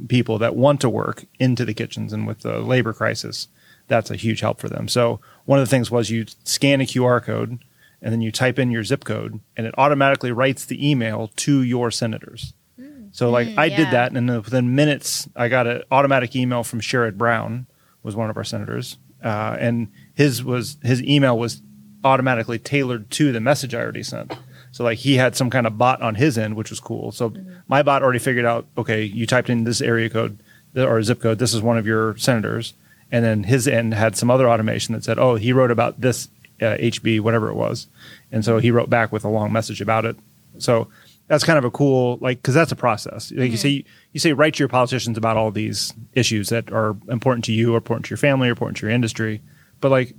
[0.08, 3.46] people that want to work into the kitchens, and with the labor crisis,
[3.88, 4.86] that's a huge help for them.
[4.88, 7.58] So one of the things was you scan a QR code
[8.00, 11.62] and then you type in your zip code, and it automatically writes the email to
[11.62, 12.54] your senators.
[12.80, 13.08] Mm.
[13.10, 16.62] So like mm, I did that, and then within minutes, I got an automatic email
[16.62, 17.66] from Sherrod Brown,
[18.02, 21.60] was one of our senators, uh, and his was his email was
[22.04, 24.32] automatically tailored to the message I already sent.
[24.70, 27.10] So like he had some kind of bot on his end, which was cool.
[27.10, 27.52] So mm-hmm.
[27.66, 30.38] my bot already figured out, okay, you typed in this area code
[30.76, 31.38] or zip code.
[31.38, 32.74] This is one of your senators,
[33.10, 36.28] and then his end had some other automation that said, oh, he wrote about this
[36.60, 37.86] uh, HB, whatever it was,
[38.32, 40.16] and so he wrote back with a long message about it.
[40.58, 40.88] So
[41.28, 43.30] that's kind of a cool like because that's a process.
[43.30, 46.96] Like you say, you say write to your politicians about all these issues that are
[47.08, 49.40] important to you, or important to your family, or important to your industry,
[49.80, 50.14] but like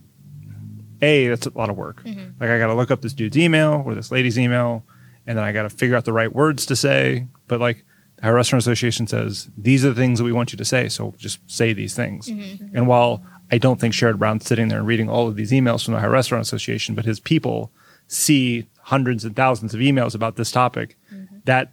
[1.02, 2.02] a that's a lot of work.
[2.39, 4.84] Like I got to look up this dude's email or this lady's email,
[5.28, 7.28] and then I got to figure out the right words to say.
[7.47, 7.84] But like
[8.21, 10.89] our restaurant association says, these are the things that we want you to say.
[10.89, 12.27] So just say these things.
[12.27, 12.75] Mm-hmm.
[12.75, 15.86] And while I don't think Sherrod Brown's sitting there and reading all of these emails
[15.86, 17.71] from the Ohio Restaurant Association, but his people
[18.08, 21.38] see hundreds and thousands of emails about this topic, mm-hmm.
[21.45, 21.71] that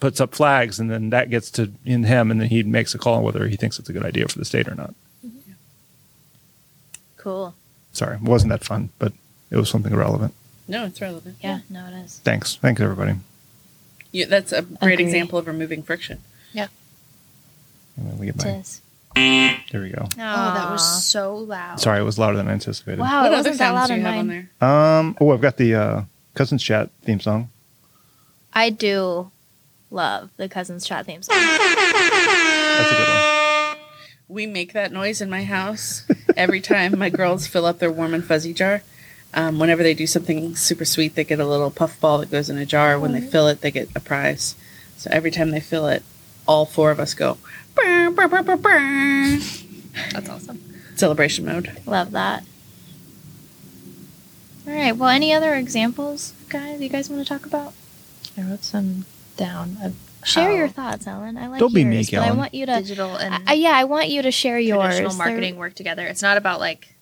[0.00, 2.98] puts up flags, and then that gets to in him, and then he makes a
[2.98, 4.94] call on whether he thinks it's a good idea for the state or not.
[5.24, 5.52] Mm-hmm.
[7.16, 7.54] Cool.
[7.92, 9.12] Sorry, it wasn't that fun, but
[9.50, 10.34] it was something relevant.
[10.68, 11.36] No, it's relevant.
[11.42, 12.18] Yeah, no, it is.
[12.18, 12.56] Thanks.
[12.56, 13.14] Thanks, everybody.
[14.12, 15.00] Yeah, that's a great Agreed.
[15.06, 16.20] example of removing friction.
[16.52, 16.68] Yeah.
[17.96, 18.62] And then we get my,
[19.14, 20.04] there we go.
[20.04, 21.80] Oh, that was so loud.
[21.80, 23.00] Sorry, it was louder than I anticipated.
[23.00, 24.48] Wow, what it other wasn't that sounds loud do you in have on mine.
[24.60, 24.68] there?
[24.68, 25.16] Um.
[25.20, 26.02] Oh, I've got the uh,
[26.34, 27.50] cousins chat theme song.
[28.54, 29.30] I do
[29.90, 31.36] love the Cousins Chat theme song.
[31.38, 33.78] That's a good one.
[34.28, 38.14] We make that noise in my house every time my girls fill up their warm
[38.14, 38.82] and fuzzy jar.
[39.34, 42.50] Um, whenever they do something super sweet, they get a little puff ball that goes
[42.50, 42.98] in a jar.
[42.98, 44.54] When they fill it, they get a prize.
[44.98, 46.02] So every time they fill it,
[46.46, 47.38] all four of us go
[47.74, 49.38] "Brr, brr, brr, brr, brr."
[50.12, 50.60] That's awesome.
[50.96, 51.70] celebration mode.
[51.86, 52.44] Love that.
[54.66, 54.96] All right.
[54.96, 56.80] Well, any other examples, guys?
[56.80, 57.72] You guys want to talk about?
[58.38, 59.04] I wrote some
[59.36, 59.76] down.
[59.82, 61.36] Of Share how your thoughts, Ellen.
[61.36, 62.38] I like Don't be yours, meek, but I Ellen.
[62.38, 62.74] want you to.
[62.76, 64.82] digital and I, yeah, I want you to share yours.
[64.94, 66.06] traditional They're- marketing work together.
[66.06, 66.94] It's not about like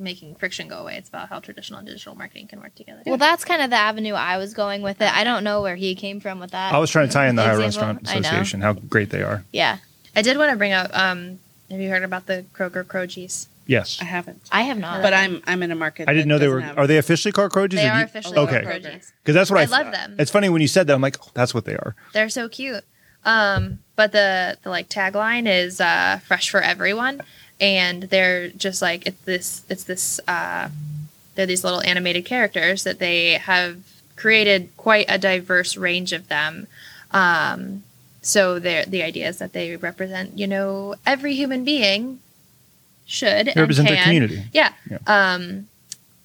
[0.00, 0.96] making friction go away.
[0.96, 3.02] It's about how traditional and digital marketing can work together.
[3.06, 5.12] Well, that's kind of the avenue I was going with it.
[5.14, 6.72] I don't know where he came from with that.
[6.72, 7.94] I was trying to tie in the Ohio Example?
[8.02, 9.44] Restaurant Association, how great they are.
[9.52, 9.78] yeah,
[10.16, 10.90] I did want to bring up.
[10.98, 11.38] Um,
[11.70, 13.46] have you heard about the Kroger Krogies?
[13.66, 13.98] Yes.
[14.00, 15.00] I haven't, I have not.
[15.00, 16.08] but I'm I'm in a market.
[16.08, 16.60] I didn't know they were.
[16.60, 17.74] have- Are they officially called Krogies?
[17.76, 18.62] They or are you- officially Okay.
[18.62, 19.12] called Krogies.
[19.22, 20.16] Because that's what I, I love them.
[20.18, 20.94] It's funny when you said that.
[20.94, 21.94] I'm like, oh, that's what they are.
[22.12, 22.82] They're so cute.
[23.24, 27.20] Um, but the the like tagline is uh, "fresh for everyone,"
[27.60, 30.68] and they're just like it's this it's this uh,
[31.34, 33.78] they're these little animated characters that they have
[34.16, 36.66] created quite a diverse range of them.
[37.10, 37.82] Um,
[38.22, 42.20] so they're, the idea is that they represent you know every human being
[43.06, 44.44] should They represent and their community.
[44.52, 44.72] yeah.
[44.88, 44.98] Yeah.
[45.06, 45.66] Um,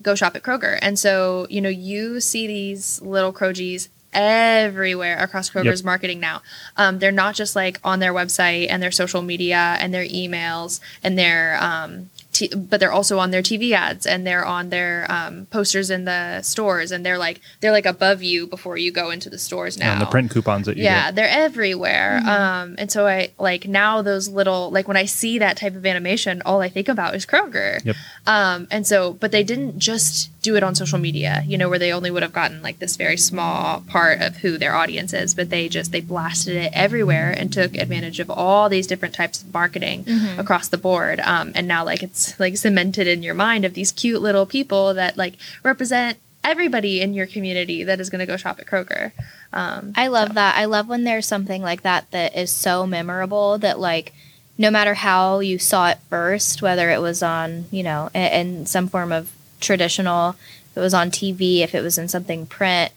[0.02, 0.78] go shop at Kroger.
[0.84, 5.86] And so, you know, you see these little Krogies everywhere across Kroger's Yep.
[5.86, 6.42] marketing now.
[6.78, 10.80] Um, they're not just like on their website and their social media and their emails
[11.04, 15.06] and their, um, t- but they're also on their TV ads and they're on their
[15.10, 19.10] um, posters in the stores and they're like they're like above you before you go
[19.16, 21.16] into the stores now And the print coupons that you yeah get.
[21.16, 22.18] they're everywhere.
[22.26, 25.86] Um and so i like now those little like when i see that type of
[25.86, 27.84] animation all i think about is kroger.
[27.86, 27.96] Yep.
[28.28, 31.80] um and so but they didn't just do it on social media you know where
[31.80, 35.34] they only would have gotten like this very small part of who their audience is
[35.34, 39.42] but they just they blasted it everywhere and took advantage of all these different types
[39.42, 40.06] of marketing
[40.38, 41.20] across the board.
[41.22, 44.94] Um and now like it's like cemented in your mind of these cute little people
[44.94, 49.12] that like represent everybody in your community that is going to go shop at kroger
[49.56, 50.58] um I love that.
[50.58, 54.14] I love when there's something like that that is so memorable that like
[54.58, 58.66] no matter how you saw it first, whether it was on, you know, in, in
[58.66, 60.32] some form of traditional,
[60.72, 62.92] if it was on TV, if it was in something print,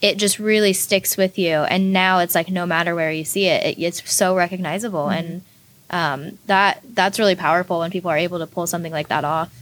[0.00, 1.52] it just really sticks with you.
[1.52, 5.42] And now it's like no matter where you see it, it it's so recognizable, and
[5.90, 9.52] um, that that's really powerful when people are able to pull something like that off.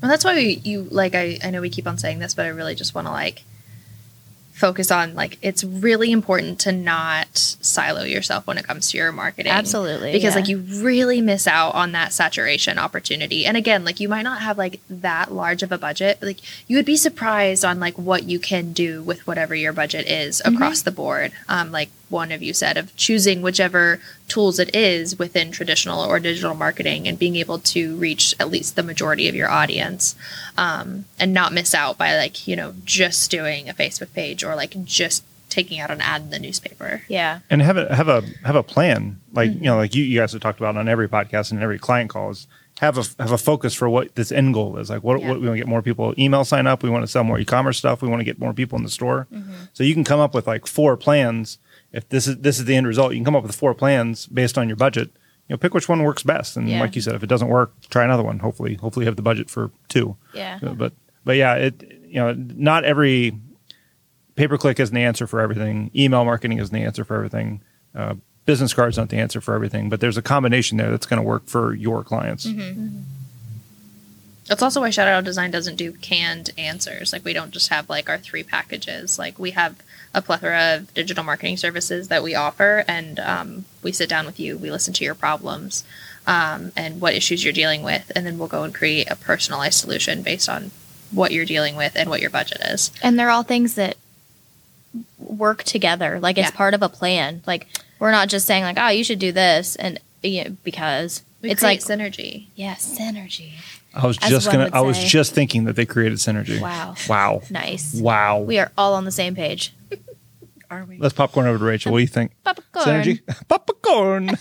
[0.00, 1.14] Well, that's why we, you like.
[1.14, 3.44] I, I know we keep on saying this, but I really just want to like
[4.56, 9.12] focus on like it's really important to not silo yourself when it comes to your
[9.12, 9.52] marketing.
[9.52, 10.40] Absolutely, Because yeah.
[10.40, 13.44] like you really miss out on that saturation opportunity.
[13.44, 16.40] And again, like you might not have like that large of a budget, but like
[16.68, 20.40] you would be surprised on like what you can do with whatever your budget is
[20.44, 21.32] across the board.
[21.50, 26.18] Um, like one of you said of choosing whichever tools it is within traditional or
[26.20, 30.14] digital marketing and being able to reach at least the majority of your audience
[30.56, 34.54] um, and not miss out by like you know just doing a facebook page or
[34.54, 37.02] like just taking out an ad in the newspaper.
[37.08, 39.20] Yeah, and have a have a have a plan.
[39.32, 41.78] Like you know like you, you guys have talked about on every podcast and every
[41.78, 42.46] client call is
[42.80, 44.90] have a have a focus for what this end goal is.
[44.90, 45.28] Like what, Yeah.
[45.30, 46.82] what we want to get more people email sign up.
[46.82, 48.02] We want to sell more e-commerce stuff.
[48.02, 49.26] We want to get more people in the store.
[49.72, 51.56] So you can come up with like four plans
[51.92, 54.26] if this is this is the end result you can come up with four plans
[54.26, 55.08] based on your budget
[55.48, 56.80] you know pick which one works best and Yeah.
[56.80, 59.22] like you said if it doesn't work try another one hopefully hopefully you have the
[59.22, 60.92] budget for two yeah, Uh, but
[61.24, 63.36] but yeah, it you know not every
[64.36, 65.90] pay per click isn't the answer for everything.
[65.96, 67.60] Email marketing isn't the answer for everything.
[67.94, 68.14] Uh,
[68.44, 69.88] business cards not the answer for everything.
[69.88, 72.46] But there's a combination there that's going to work for your clients.
[74.46, 77.12] That's also why Shout Out Design doesn't do canned answers.
[77.12, 79.18] Like we don't just have like our three packages.
[79.18, 79.74] Like we have
[80.16, 84.40] a plethora of digital marketing services that we offer, and um, we sit down with
[84.40, 84.56] you.
[84.58, 85.84] We listen to your problems
[86.26, 89.78] um, and what issues you're dealing with, and then we'll go and create a personalized
[89.78, 90.70] solution based on
[91.12, 92.90] what you're dealing with and what your budget is.
[93.02, 93.96] and they're all things that
[95.18, 96.18] work together.
[96.18, 96.56] Like it's Yeah.
[96.56, 97.42] part of a plan.
[97.46, 97.66] Like
[97.98, 101.50] we're not just saying like, oh, you should do this, and you know, because We
[101.50, 102.46] it's like synergy.
[102.56, 103.52] yeah, synergy.
[103.94, 104.64] I was As just gonna.
[104.64, 105.06] would I was say.
[105.06, 106.60] just thinking that they created synergy.
[106.60, 107.42] Wow, Wow.
[107.50, 107.94] nice.
[107.94, 108.40] Wow.
[108.40, 109.72] We are all on the same page.
[110.70, 110.98] Are we?
[110.98, 111.92] Let's popcorn over to Rachel.
[111.92, 112.32] What do you think?
[112.44, 112.84] Popcorn.
[112.86, 113.20] Synergy.
[113.48, 114.30] popcorn.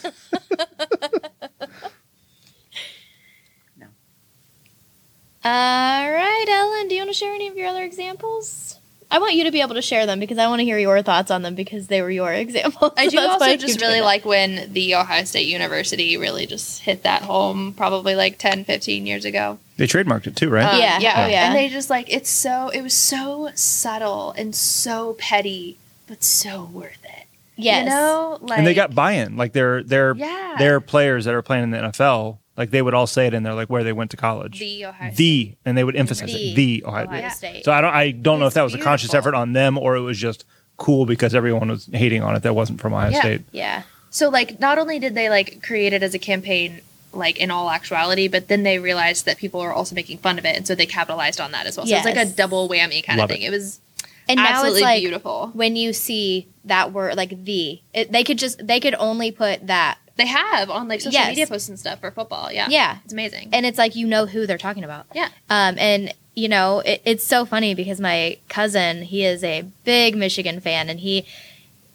[3.77, 3.87] No.
[5.43, 8.79] All right, Ellen, do you want to share any of your other examples?
[9.11, 11.01] I want you to be able to share them because I want to hear your
[11.03, 12.93] thoughts on them because they were your examples.
[12.97, 14.05] I do also keep just really that.
[14.05, 19.05] like when the Ohio State University really just hit that home probably like 10, 15
[19.05, 19.59] years ago.
[19.77, 20.65] they trademarked it too, right?
[20.73, 20.97] Um, Yeah.
[20.99, 21.45] yeah, Oh, yeah.
[21.47, 26.69] And they just like it's so it was so subtle and so petty, but so
[26.71, 27.25] worth it.
[27.55, 27.83] yes.
[27.85, 29.37] You know, like and they got buy-in.
[29.37, 30.55] Like they're they're Yeah.
[30.57, 32.37] they're players that are playing in the NFL.
[32.57, 34.59] Like they would all say it in there, like where they went to college.
[34.59, 35.17] the Ohio State.
[35.17, 37.29] the and they would emphasize The it the Ohio, Ohio Yeah.
[37.29, 37.65] State.
[37.65, 39.95] So I don't I don't know if that was a conscious effort on them or
[39.95, 40.45] it was just
[40.77, 43.19] cool because everyone was hating on it that wasn't from Ohio Yeah.
[43.19, 43.41] State.
[43.51, 43.83] yeah.
[44.09, 46.81] So like not only did they like create it as a campaign
[47.11, 50.43] like in all actuality, but then they realized that people are also making fun of
[50.45, 51.85] it, and so they capitalized on that as well.
[51.85, 53.41] So it's like a double whammy kind Love of thing.
[53.43, 53.47] it.
[53.47, 53.79] It, was
[54.27, 55.51] And now absolutely it's like beautiful.
[55.53, 59.67] when you see that word like the, it, they could just they could only put
[59.67, 61.29] that, They have on like social Yes.
[61.29, 62.51] media posts and stuff for football.
[62.51, 62.97] Yeah, Yeah.
[63.03, 63.49] it's amazing.
[63.53, 65.05] and it's like you know who they're talking about.
[65.13, 69.61] yeah, Um, and you know, it, it's so funny because my cousin, he is a
[69.85, 71.25] big Michigan fan, and he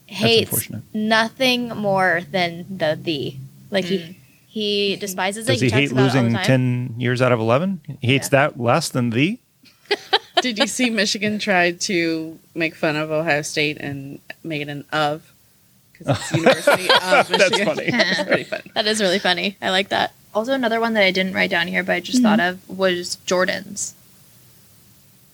[0.07, 3.35] hates nothing more than the the.
[3.70, 4.16] Like he
[4.49, 5.64] he despises Does it.
[5.66, 7.81] he talks hate about it losing ten years out of eleven?
[8.01, 9.39] He hates that less than the.
[10.43, 14.84] Did you see Michigan tried to make fun of Ohio State and make it an
[14.93, 15.32] of?
[15.93, 17.66] Because it's University of Michigan.
[17.66, 17.86] That's funny.
[17.86, 18.62] it's pretty fun.
[18.74, 19.57] That is really funny.
[19.61, 20.12] I like that.
[20.34, 22.24] Also, another one that I didn't write down here, but I just Mm-hmm.
[22.24, 23.93] thought of was Jordans.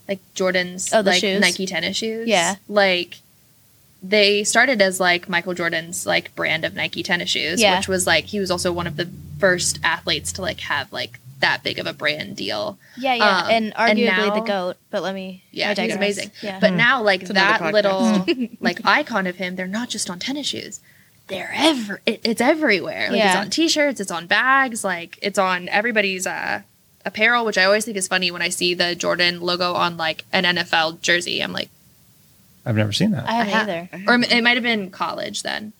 [0.09, 1.41] Like Jordans, Oh, the like shoes?
[1.41, 2.29] Nike tennis shoes.
[2.29, 2.57] Yeah.
[2.69, 3.19] like
[4.03, 7.77] they started as like Michael Jordan's like brand of Nike tennis shoes, Yeah.
[7.79, 11.19] which was like he was also one of the first athletes to like have like
[11.41, 12.78] that big of a brand deal.
[12.97, 14.76] Yeah, yeah, Um, and and arguably the goat.
[14.91, 15.43] But let me.
[15.51, 16.30] Yeah, I he's amazing.
[16.43, 18.24] Yeah, But now, like It's that little
[18.61, 20.80] like icon of him, they're not just on tennis shoes.
[21.28, 23.09] They're ever it, it's everywhere.
[23.11, 23.28] Like Yeah.
[23.32, 26.62] it's on t-shirts, it's on bags, like it's on everybody's uh
[27.05, 30.24] apparel, which I always think is funny when I see the Jordan logo on like
[30.32, 31.41] an NFL jersey.
[31.43, 31.68] I'm like,
[32.64, 33.28] I've never seen that.
[33.28, 34.05] I haven't ha- either.
[34.11, 35.72] or it might have been college then,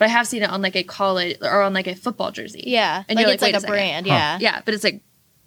[0.00, 2.64] but I have seen it on like a college or on like a football jersey.
[2.66, 4.06] Yeah, And like you're it's like, like, a a brand.
[4.06, 4.14] Huh.
[4.14, 5.00] Yeah, yeah, but it's like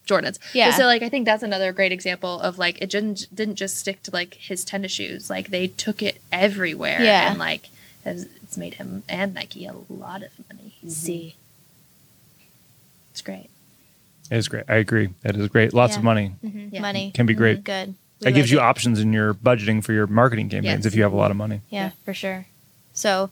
[0.08, 0.38] Jordans.
[0.54, 0.68] Yeah.
[0.70, 3.78] But so like I think that's another great example of like it didn't didn't just
[3.80, 5.28] stick to like his tennis shoes.
[5.30, 7.02] Like they took it everywhere.
[7.04, 7.30] Yeah.
[7.32, 7.70] And like
[8.06, 10.76] has, it's made him and Nike a lot of money.
[10.88, 11.36] See,
[13.12, 13.50] It's great.
[14.30, 14.66] It is great.
[14.70, 15.10] I agree.
[15.24, 15.74] That is great.
[15.74, 16.06] Lots of Yeah.
[16.06, 16.32] money.
[16.46, 16.70] Mhm.
[16.74, 16.82] Yeah.
[16.82, 17.38] money Can be Mhm.
[17.38, 17.64] great.
[17.64, 17.88] Good.
[17.90, 18.64] We That gives like you it.
[18.64, 20.86] options in your budgeting for your marketing campaigns Yes.
[20.86, 21.62] if you have a lot of money.
[21.70, 21.90] Yeah, Yeah.
[22.06, 22.46] for sure.
[22.94, 23.30] So,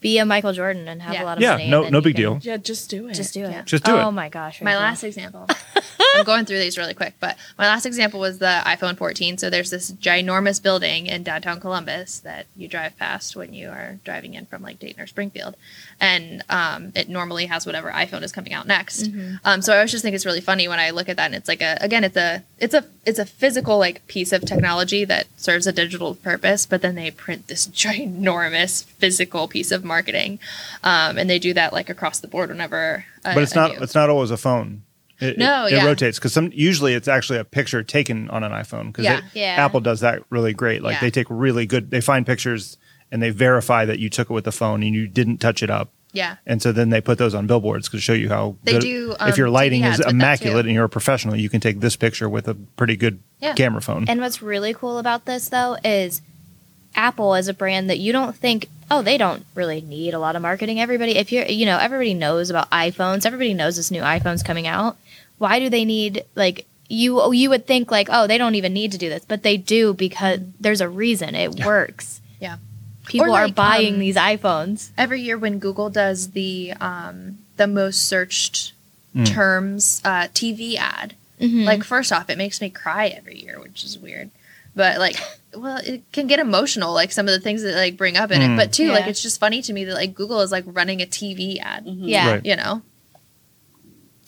[0.00, 1.22] be a Michael Jordan and have Yeah.
[1.22, 1.68] a lot of Yeah, money.
[1.68, 2.38] no- no big can deal.
[2.42, 3.14] Yeah, just do it.
[3.14, 3.50] Just do it.
[3.50, 3.62] Yeah.
[3.62, 4.12] Just do oh it.
[4.12, 4.62] my gosh.
[4.62, 5.46] My last example.
[6.16, 9.38] I'm going through these really quick, but my last example was the iPhone 14.
[9.38, 13.98] So there's this ginormous building in downtown Columbus that you drive past when you are
[14.04, 15.56] driving in from like Dayton or Springfield,
[16.00, 19.08] and um, it normally has whatever iPhone is coming out next.
[19.44, 21.34] Um, so I always just think it's really funny when I look at that, and
[21.34, 25.04] it's like a again, it's a it's a it's a physical like piece of technology
[25.04, 27.66] that serves a digital purpose, but then they print this
[28.14, 30.38] ginormous physical piece of marketing,
[30.82, 33.04] um, and they do that like across the board whenever.
[33.24, 34.82] A, but it's not new- it's not always a phone.
[35.20, 38.52] It, No, it, it rotates because some usually it's actually a picture taken on an
[38.52, 39.20] iPhone because Yeah.
[39.34, 39.56] Yeah.
[39.64, 40.82] Apple does that really great.
[40.82, 41.00] Like Yeah.
[41.00, 41.90] they take really good.
[41.90, 42.76] They find pictures
[43.12, 45.70] and they verify that you took it with the phone and you didn't touch it
[45.70, 45.90] up.
[46.12, 46.36] yeah.
[46.46, 49.14] And so then they put those on billboards to show you how They good- do,
[49.20, 51.60] if your um, lighting is ads with that, immaculate and you're a professional, you can
[51.60, 53.54] take this picture with a pretty good Yeah.
[53.54, 54.06] camera phone.
[54.08, 56.20] And what's really cool about this though is
[56.96, 60.34] Apple is a brand that you don't think, oh, they don't really need a lot
[60.34, 60.80] of marketing.
[60.80, 63.24] Everybody, if you're, you know, everybody knows about iPhones.
[63.24, 64.96] Everybody knows this new iPhone's coming out.
[65.40, 67.32] Why do they need like you?
[67.32, 69.94] You would think like, oh, they don't even need to do this, but they do
[69.94, 71.34] because there's a reason.
[71.34, 72.20] It works.
[72.40, 72.58] Yeah.
[73.06, 74.90] People Or, are buying um, these iPhones.
[74.98, 78.72] every year when Google does the um, the most searched
[79.16, 79.26] Mm.
[79.26, 81.64] terms uh, TV ad, Mhm.
[81.64, 84.30] like first off, it makes me cry every year, which is weird.
[84.76, 85.16] But like,
[85.56, 88.40] well, it can get emotional, like some of the things that like bring up in
[88.40, 88.54] Mm.
[88.54, 88.56] it.
[88.56, 91.06] But too, like it's just funny to me that like Google is like running a
[91.06, 92.34] TV ad, yeah.
[92.34, 92.46] Right.
[92.46, 92.82] you know.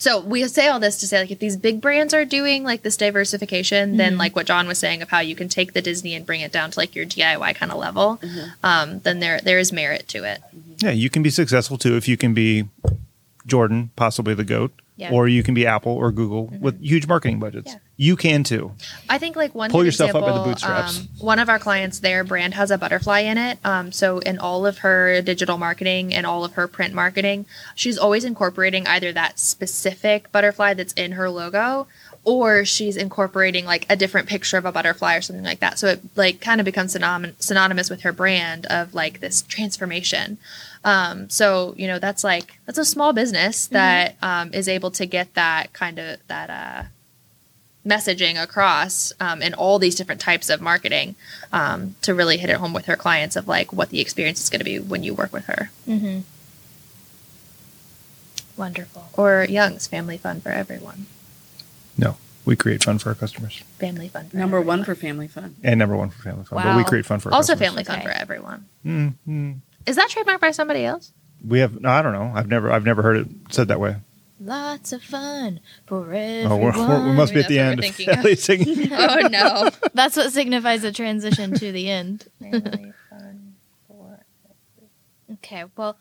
[0.03, 2.81] So we say all this to say like if these big brands are doing like
[2.81, 4.19] this diversification, then Mhm.
[4.19, 6.51] like what John was saying of how you can take the Disney and bring it
[6.51, 8.19] down to like your DIY kind of level,
[8.61, 10.41] um, then there there is merit to it.
[10.79, 12.65] Yeah, you can be successful too if you can be
[13.47, 15.11] Jordan, possibly the goat, Yeah.
[15.11, 17.71] or you can be Apple or Google with huge marketing budgets.
[17.71, 17.79] Yeah.
[17.97, 18.73] You can too.
[19.09, 20.99] I think like one Pull yourself up by the bootstraps.
[20.99, 23.57] Um, one of our clients, their brand has a butterfly in it.
[23.63, 27.97] Um, so in all of her digital marketing and all of her print marketing, she's
[27.97, 31.87] always incorporating either that specific butterfly that's in her logo,
[32.23, 35.77] or she's incorporating like a different picture of a butterfly or something like that.
[35.79, 40.37] So it like kind of becomes synonym- synonymous with her brand of like this transformation.
[40.85, 45.05] Um, so you know that's like that's a small business that um, is able to
[45.05, 46.83] get that kind of that uh,
[47.87, 51.15] messaging across um, in all these different types of marketing
[51.51, 54.49] um, to really hit it home with her clients of like what the experience is
[54.49, 55.69] going to be when you work with her.
[55.87, 56.19] Mm-hmm.
[58.57, 59.09] Wonderful.
[59.13, 61.07] Or Young's Family Fun for Everyone.
[61.97, 64.29] No, we create fun for our customers, Family Fun.
[64.29, 65.55] For Number one for family fun.
[65.63, 66.61] and number one for family fun.
[66.63, 67.69] But we create fun for our also customers.
[67.69, 68.05] Family Fun Okay.
[68.05, 68.65] for Everyone.
[68.85, 69.57] Mm, mm.
[69.85, 71.11] Is that trademarked by somebody else?
[71.45, 71.79] We have.
[71.81, 72.31] No, I don't know.
[72.33, 72.71] I've never.
[72.71, 73.97] I've never heard it said that way.
[74.39, 77.81] Lots of fun for Oh, we're, we're, we must be at the end.
[77.81, 78.89] that's what we're At least singing.
[78.91, 79.69] oh no.
[79.93, 82.27] That's what signifies a transition to the end.
[82.41, 83.53] Family Fun
[83.87, 84.19] for
[85.33, 85.97] Okay, well,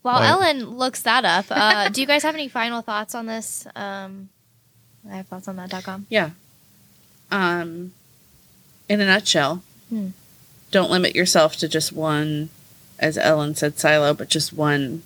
[0.00, 3.26] while Well- Ellen looks that up, uh, do you guys have any final thoughts on
[3.26, 3.64] this?
[3.76, 4.28] Um,
[5.08, 6.06] I have thoughts on that.com.
[6.08, 6.30] Yeah.
[7.30, 7.92] Um,
[8.88, 10.08] in a nutshell, Hmm.
[10.72, 12.50] don't limit yourself to just one,
[13.02, 15.02] as Ellen said, silo, but just one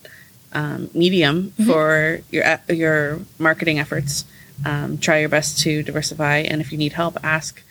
[0.52, 4.24] um, medium for your your marketing efforts.
[4.64, 7.62] Um, try your best to diversify, and if you need help, ask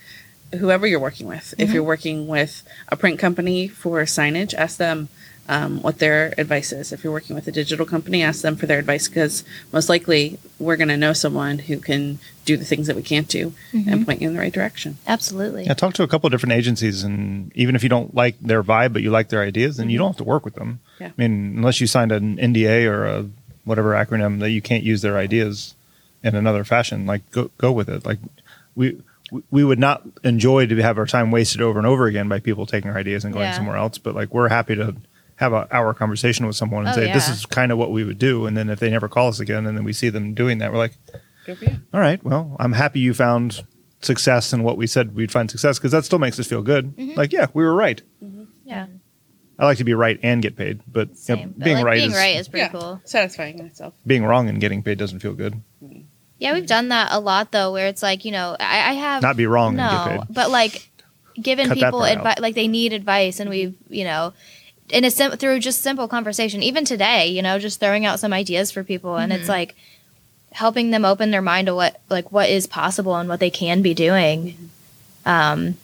[0.60, 1.54] whoever you're working with.
[1.58, 5.10] If you're working with a print company for signage, ask them
[5.48, 6.92] um, what their advice is.
[6.92, 10.40] If you're working with a digital company, ask them for their advice because most likely
[10.60, 14.06] we're going to know someone who can do the things that we can't do and
[14.06, 14.98] point you in the right direction.
[15.08, 15.66] Absolutely.
[15.66, 18.64] Yeah, talk to a couple of different agencies, and even if you don't like their
[18.64, 20.80] vibe, but you like their ideas, then you don't have to work with them.
[21.00, 21.08] Yeah.
[21.08, 23.26] I mean, unless you signed an NDA or a
[23.66, 25.76] whatever acronym that you can't use their ideas
[26.24, 28.06] in another fashion, like go go with it.
[28.06, 28.20] Like
[28.76, 28.98] we
[29.32, 32.40] we- we would not enjoy to have our time wasted over and over again by
[32.40, 33.54] people taking our ideas and going Yeah.
[33.56, 33.98] somewhere else.
[33.98, 34.96] But like we're happy to
[35.38, 38.04] have a hour conversation with someone and Oh, say this is kind of what we
[38.04, 40.34] would do, and then if they never call us again, and then we see them
[40.34, 40.94] doing that, we're like,
[41.46, 41.78] Good for you.
[41.94, 43.64] all right, well, I'm happy you found
[44.02, 46.96] success in what we said we'd find success because that still makes us feel good.
[46.96, 47.18] Mm-hmm.
[47.18, 48.02] Like, yeah, we were right.
[48.64, 48.88] Yeah.
[49.58, 51.50] I like to be right and get paid, but you know, Same.
[51.58, 53.02] But, being like, right being is right is pretty yeah, cool.
[53.06, 53.94] satisfying in itself.
[54.06, 55.62] being wrong and getting paid doesn't feel good.
[56.38, 59.22] Yeah, we've done that a lot though, where it's like you know, I, I have
[59.22, 60.34] Not be wrong and get no, paid.
[60.34, 60.90] but like
[61.42, 64.34] giving Cut people advice, like they need advice, and we've you know,
[64.90, 68.34] in a sim- through just simple conversation, even today, you know, just throwing out some
[68.34, 69.76] ideas for people, and it's like
[70.52, 73.82] helping them open their mind to what like what is possible and what they can
[73.82, 74.70] be doing.
[75.26, 75.76] Um,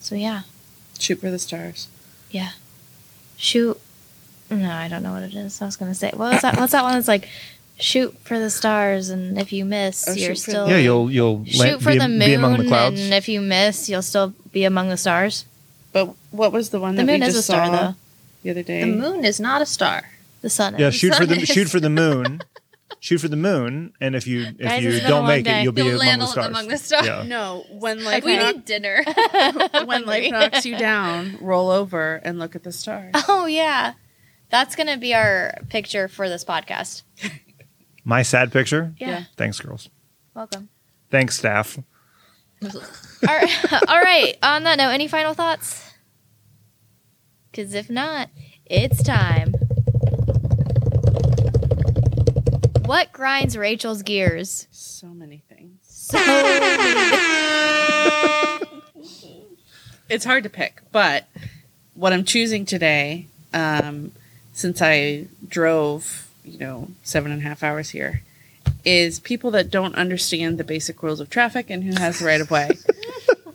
[0.00, 0.42] so yeah,
[0.98, 1.88] Shoot for the stars.
[2.30, 2.50] yeah,
[3.36, 3.80] shoot.
[4.50, 5.62] No, I don't know what it is.
[5.62, 6.56] I was gonna say, what was that?
[6.56, 6.94] What's that one?
[6.94, 7.28] that's like
[7.78, 11.58] shoot for the stars, and if you miss, Oh, you're still yeah, you'll you'll shoot
[11.60, 13.00] land- for be, the be moon, among the clouds.
[13.00, 15.46] and if you miss, you'll still be among the stars.
[15.92, 17.94] But what was the one The that moon we is just a star, saw though.
[18.42, 18.80] The other day?
[18.82, 20.02] The moon is not a star.
[20.40, 20.76] The sun.
[20.78, 20.94] yeah, is.
[20.96, 22.42] shoot for the sun shoot for the moon.
[23.00, 25.44] shoot for the moon, and if you if Guys, you it's been a don't make
[25.44, 25.60] day.
[25.60, 26.46] it, you'll be You'll among the stars.
[26.48, 27.06] among the stars.
[27.06, 27.22] Yeah.
[27.24, 29.04] No, when life we knock- need dinner.
[29.84, 33.14] when life knocks you down, roll over and look at the stars.
[33.28, 33.94] Oh yeah,
[34.50, 37.02] that's gonna be our picture for this podcast.
[38.04, 38.94] My sad picture.
[38.98, 39.24] Yeah.
[39.36, 39.88] Thanks, girls.
[40.34, 40.68] Welcome.
[41.10, 41.78] Thanks, staff.
[42.64, 42.70] All
[43.28, 43.72] right.
[43.88, 44.36] All right.
[44.42, 45.88] On that note, any final thoughts?
[47.52, 48.30] Because if not,
[48.64, 49.52] it's time.
[52.86, 54.66] What grinds Rachel's gears?
[54.70, 55.78] So many things.
[55.82, 56.16] So
[60.08, 61.26] It's hard to pick, but
[61.94, 64.12] what I'm choosing today, um,
[64.52, 68.22] since I drove, you know, seven and a half hours here,
[68.84, 72.40] is people that don't understand the basic rules of traffic and who has the right
[72.40, 72.70] of way.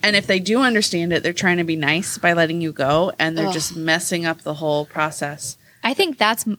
[0.08, 3.12] And if they do understand it, they're trying to be nice by letting you go,
[3.20, 3.54] and they're Ugh.
[3.54, 5.58] just messing up the whole process.
[5.84, 6.58] I think that's m-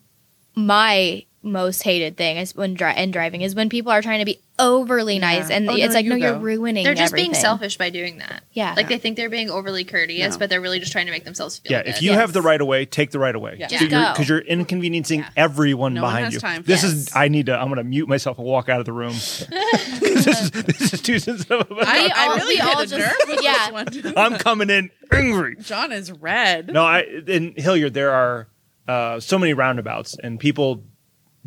[0.54, 4.24] my most hated thing is when dri- in driving is when people are trying to
[4.26, 5.56] be overly nice Yeah.
[5.56, 6.40] and Oh, it's no, like you no, you're go.
[6.40, 6.84] ruining.
[6.84, 7.32] They're just everything.
[7.32, 8.42] being selfish by doing that.
[8.52, 8.74] Yeah.
[8.76, 10.38] Like they think they're being overly courteous, No.
[10.38, 11.90] but they're really just trying to make themselves feel Yeah, good.
[11.90, 12.20] if you Yes.
[12.20, 13.56] have the right of way, take the right of way.
[13.58, 13.68] Yeah.
[13.68, 14.12] Just go.
[14.12, 15.28] Because you're, inconveniencing Yeah.
[15.36, 16.40] everyone No one behind has you.
[16.40, 16.92] time This Yes.
[16.92, 17.10] is.
[17.14, 17.58] I need to.
[17.58, 19.12] I'm going to mute myself and walk out of the room
[20.00, 21.66] this is this is too sensitive.
[21.70, 24.12] We I, I really all just- yeah.
[24.16, 25.56] I'm coming in angry.
[25.60, 26.68] John is red.
[26.72, 28.48] No, I in Hilliard there are
[28.88, 30.82] uh, so many roundabouts, and people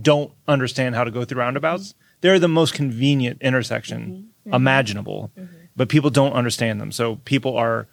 [0.01, 1.95] don't understand how to go through roundabouts.
[2.22, 4.16] They're the most convenient intersection mm-hmm.
[4.50, 4.54] Mm-hmm.
[4.54, 5.56] imaginable, mm-hmm.
[5.76, 6.92] but people don't understand them.
[6.92, 7.88] So people are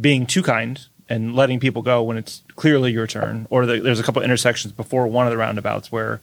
[0.00, 3.46] being too kind and letting people go when it's clearly your turn.
[3.50, 6.20] Or the, there's a couple intersections before one of the roundabouts where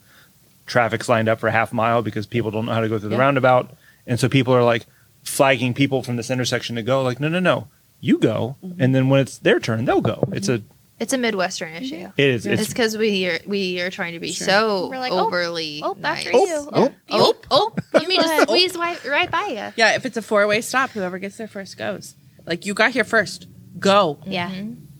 [0.65, 3.09] traffic's lined up for a half mile because people don't know how to go through
[3.09, 3.21] the Yeah.
[3.21, 3.75] roundabout,
[4.07, 4.85] and so people are like
[5.23, 7.01] flagging people from this intersection to go.
[7.01, 7.67] Like, no, no, no,
[7.99, 10.27] you go, and then when it's their turn, they'll go.
[10.33, 10.61] It's a
[10.99, 12.11] It's a Midwestern issue.
[12.15, 12.45] it is.
[12.45, 14.47] It's It's, because we are we are trying to be Sure.
[14.47, 15.81] so We're like, oh, overly.
[15.83, 16.47] oh, after nice.
[16.47, 16.69] you.
[16.71, 19.73] oh, Oh, oh, let me just squeeze right, right by you.
[19.75, 22.15] Yeah, if it's a four way stop, whoever gets there first goes.
[22.45, 23.47] Like you got here first,
[23.79, 24.19] go.
[24.25, 24.51] Yeah.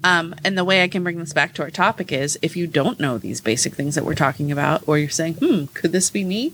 [0.03, 2.67] Um, and the way I can bring this back to our topic is if you
[2.67, 6.09] don't know these basic things that we're talking about, or you're saying, hmm, could this
[6.09, 6.53] be me?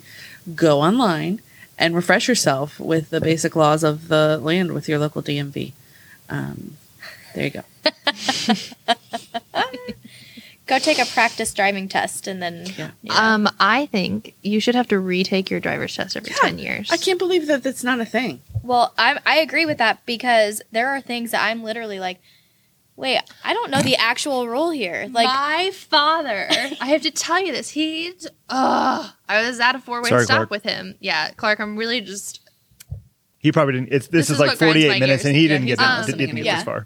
[0.53, 1.41] Go online
[1.77, 5.73] and refresh yourself with the basic laws of the land with your local DMV.
[6.29, 6.77] Um,
[7.33, 7.63] there you go.
[10.65, 12.67] Go take a practice driving test and then.
[12.77, 12.91] Yeah.
[13.09, 16.91] Um, I think you should have to retake your driver's test every ten years.
[16.91, 18.41] I can't believe that that's not a thing.
[18.61, 22.19] Well, I I agree with that because there are things that I'm literally like,
[22.95, 25.07] wait, I don't know the actual rule here.
[25.11, 27.69] Like, my father, I have to tell you this.
[27.69, 30.49] He's, uh, I was at a four way stop Clark.
[30.51, 30.93] with him.
[30.99, 32.41] Yeah, Clark, I'm really just.
[33.39, 33.87] he probably didn't.
[33.91, 35.25] It's this, This is, is like 48 minutes, gears.
[35.25, 36.55] and he Yeah, didn't get not that, listening didn't get anymore.
[36.57, 36.85] this far.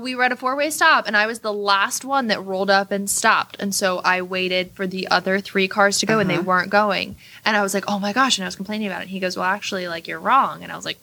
[0.00, 2.70] We were at a four way stop, and I was the last one that rolled
[2.70, 3.56] up and stopped.
[3.58, 6.44] And so I waited for the other three cars to go, and they Uh-huh.
[6.44, 7.16] weren't going.
[7.44, 9.02] And I was like, "Oh my gosh!" And I was complaining about it.
[9.02, 10.98] And he goes, "Well, actually, like you're wrong." And I was like,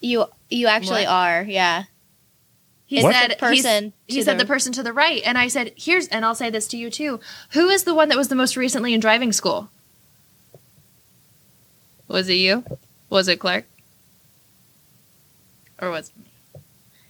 [0.00, 1.10] you you actually What?
[1.12, 1.84] are, yeah.
[2.86, 3.14] He What?
[3.14, 5.72] said The person He to said the- the person to the right, and I said,
[5.76, 7.20] "Here's." And I'll say this to you too.
[7.50, 9.70] Who is the one that was the most recently in driving school?
[12.06, 12.64] Was it you?
[13.10, 13.64] Was it Clark?
[15.80, 16.24] Or was it me?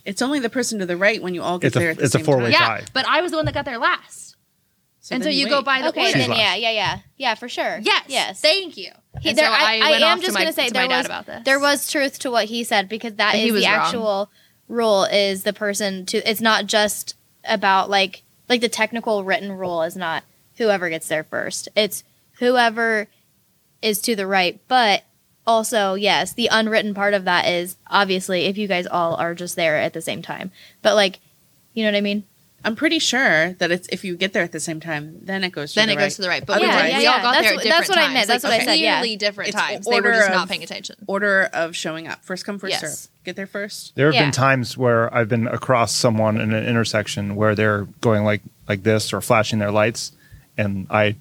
[0.04, 1.96] It's only the person to the right when you all get It's a- there at
[1.98, 2.80] the it's a same four-way time.
[2.80, 4.36] Yeah, but I was the one that got there last,
[5.10, 6.18] and so then you go by the Okay, order.
[6.18, 7.78] Then yeah, yeah, yeah, yeah, for sure.
[7.82, 8.04] Yes.
[8.08, 8.40] yes.
[8.40, 8.90] Thank you.
[9.20, 10.96] He, there, so I, I, went am off just my, gonna say to there dad
[10.98, 11.44] was about this.
[11.44, 13.74] there was truth to what he said because that And is the wrong.
[13.74, 14.30] actual
[14.68, 15.04] rule.
[15.04, 16.18] Is the person to?
[16.28, 20.24] It's not just about like like the technical written rule is not
[20.56, 21.68] whoever gets there first.
[21.76, 22.04] It's
[22.38, 23.06] whoever
[23.82, 25.02] is to the right, but
[25.46, 29.56] also yes, the unwritten part of that is obviously if you guys all are just
[29.56, 30.50] there at the same time.
[30.82, 31.20] But like,
[31.74, 32.24] you know what I mean?
[32.64, 35.50] I'm pretty sure that it's if you get there at the same time, then it
[35.50, 36.02] goes to then the it right.
[36.04, 36.46] goes to the right.
[36.46, 37.10] But Yeah, we, yeah, we yeah.
[37.10, 38.28] all got That's there at what- different that's what I meant.
[38.28, 39.00] That's like, what I said, yeah.
[39.00, 39.86] Clearly different It's times.
[39.86, 40.94] They were just of- not paying attention.
[41.08, 42.24] Order of showing up.
[42.24, 42.80] First come, first Yes.
[42.80, 43.10] serve.
[43.24, 43.96] Get there first.
[43.96, 44.22] There have Yeah.
[44.22, 48.84] been times where I've been across someone in an intersection where they're going like like
[48.84, 50.12] this or flashing their lights,
[50.56, 51.16] and I,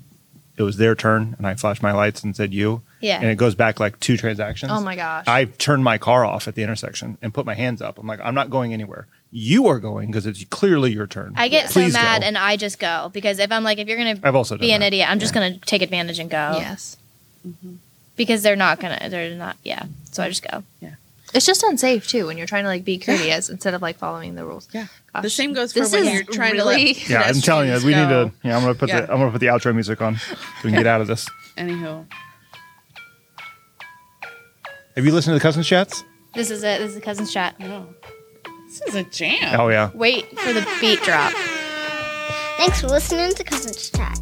[0.57, 3.19] it was their turn, and I flashed my lights and said you, Yeah.
[3.19, 4.71] and it goes back like two transactions.
[4.71, 5.25] Oh my gosh.
[5.27, 7.97] I turned my car off at the intersection and put my hands up.
[7.99, 9.07] I'm like, I'm not going anywhere.
[9.31, 11.33] You are going because it's clearly your turn.
[11.37, 12.27] I get Please so mad go.
[12.27, 14.71] and I just go because if I'm like if you're gonna I've also done be
[14.73, 14.87] an that.
[14.87, 16.53] idiot, I'm just gonna take advantage and go.
[16.57, 16.97] yes.
[17.47, 17.75] Mm-hmm.
[18.17, 20.91] because they're not gonna they're not yeah so i just go Yeah.
[21.33, 24.35] It's just unsafe too when you're trying to like be courteous instead of like following
[24.35, 24.67] the rules.
[24.73, 24.87] Yeah.
[25.13, 25.23] Gosh.
[25.23, 27.67] The same goes for This when is you're trying really- to let Yeah, I'm telling
[27.69, 28.09] you, pedestrians we need
[28.41, 28.47] to.
[28.47, 29.01] Yeah, I'm gonna put Yeah.
[29.05, 30.35] the I'm gonna put the outro music on so
[30.65, 31.29] we can get out of this.
[31.57, 32.05] Anywho,
[34.95, 36.03] Have you listened to the cousins chats?
[36.33, 37.87] this is it this is the cousin's chat no.
[38.67, 39.59] This is a jam.
[39.59, 39.91] Oh yeah.
[39.93, 41.33] wait for the beat drop
[42.61, 44.19] Thanks for listening to Cousins Chat.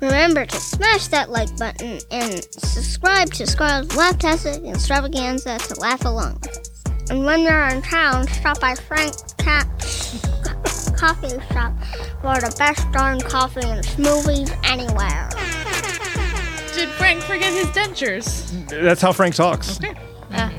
[0.00, 6.38] Remember to smash that like button and subscribe to Scarlet's Laughtastic Extravaganza to laugh along
[6.40, 6.84] with us.
[7.10, 11.74] And when you're in town, stop by Frank Cat's coffee shop
[12.22, 15.28] for the best darn coffee and smoothies anywhere.
[16.74, 18.48] Did Frank forget his dentures?
[18.70, 19.78] That's how Frank talks.
[19.84, 19.92] Okay,
[20.34, 20.52] Ah.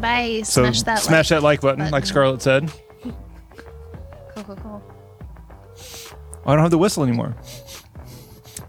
[0.00, 0.40] bye.
[0.44, 0.98] So Smash that.
[1.00, 1.36] smash like.
[1.40, 2.06] that like button, like.
[2.06, 2.70] Scarlett said.
[4.34, 4.82] Cool, cool, cool.
[6.46, 7.36] I don't have the whistle anymore.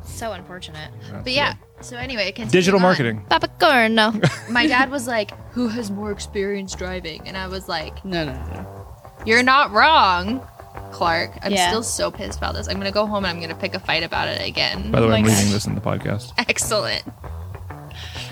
[0.04, 0.91] So unfortunate.
[1.24, 1.56] But yeah.
[1.82, 2.82] So anyway, Digital on.
[2.82, 3.26] marketing.
[3.30, 4.14] Popcorn, no.
[4.50, 8.32] My dad was like, "Who has more experience driving?" And I was like, No, no,
[8.32, 8.86] no.
[9.26, 10.41] "You're not wrong,
[10.91, 11.68] Clark." I'm Yeah.
[11.70, 12.68] still so pissed about this.
[12.70, 14.91] I'm gonna go home and I'm gonna pick a fight about it again.
[14.91, 16.32] By the way, Oh I'm my leaving this in the podcast.
[16.48, 17.04] Excellent.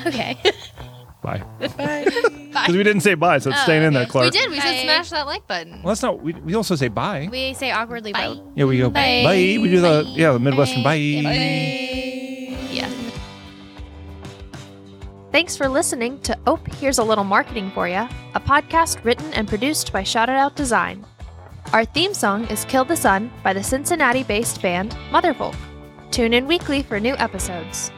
[0.07, 0.37] Okay.
[1.21, 1.43] Bye.
[1.77, 2.03] Bye.
[2.05, 4.11] Because we didn't say bye, so it's Oh, staying in there, okay.
[4.11, 4.25] Clark.
[4.33, 4.49] We did.
[4.49, 4.63] We Bye.
[4.63, 5.73] said smash that like button.
[5.83, 6.19] Well, that's not.
[6.21, 7.29] We, we also say bye.
[7.31, 8.33] we say awkwardly bye.
[8.33, 8.41] Bye.
[8.55, 9.21] yeah, we go Bye.
[9.23, 9.35] bye.
[9.61, 11.21] We do the yeah the Midwestern bye.
[11.23, 12.57] Bye.
[12.71, 12.89] Yeah.
[15.31, 19.47] Thanks for listening to Ope Here's a Little Marketing for Ya, a podcast written and
[19.47, 21.05] produced by Shout It Out Design.
[21.71, 25.55] Our theme song is Kill the Sun by the Cincinnati based band Motherfolk.
[26.09, 27.91] Tune in weekly for new episodes.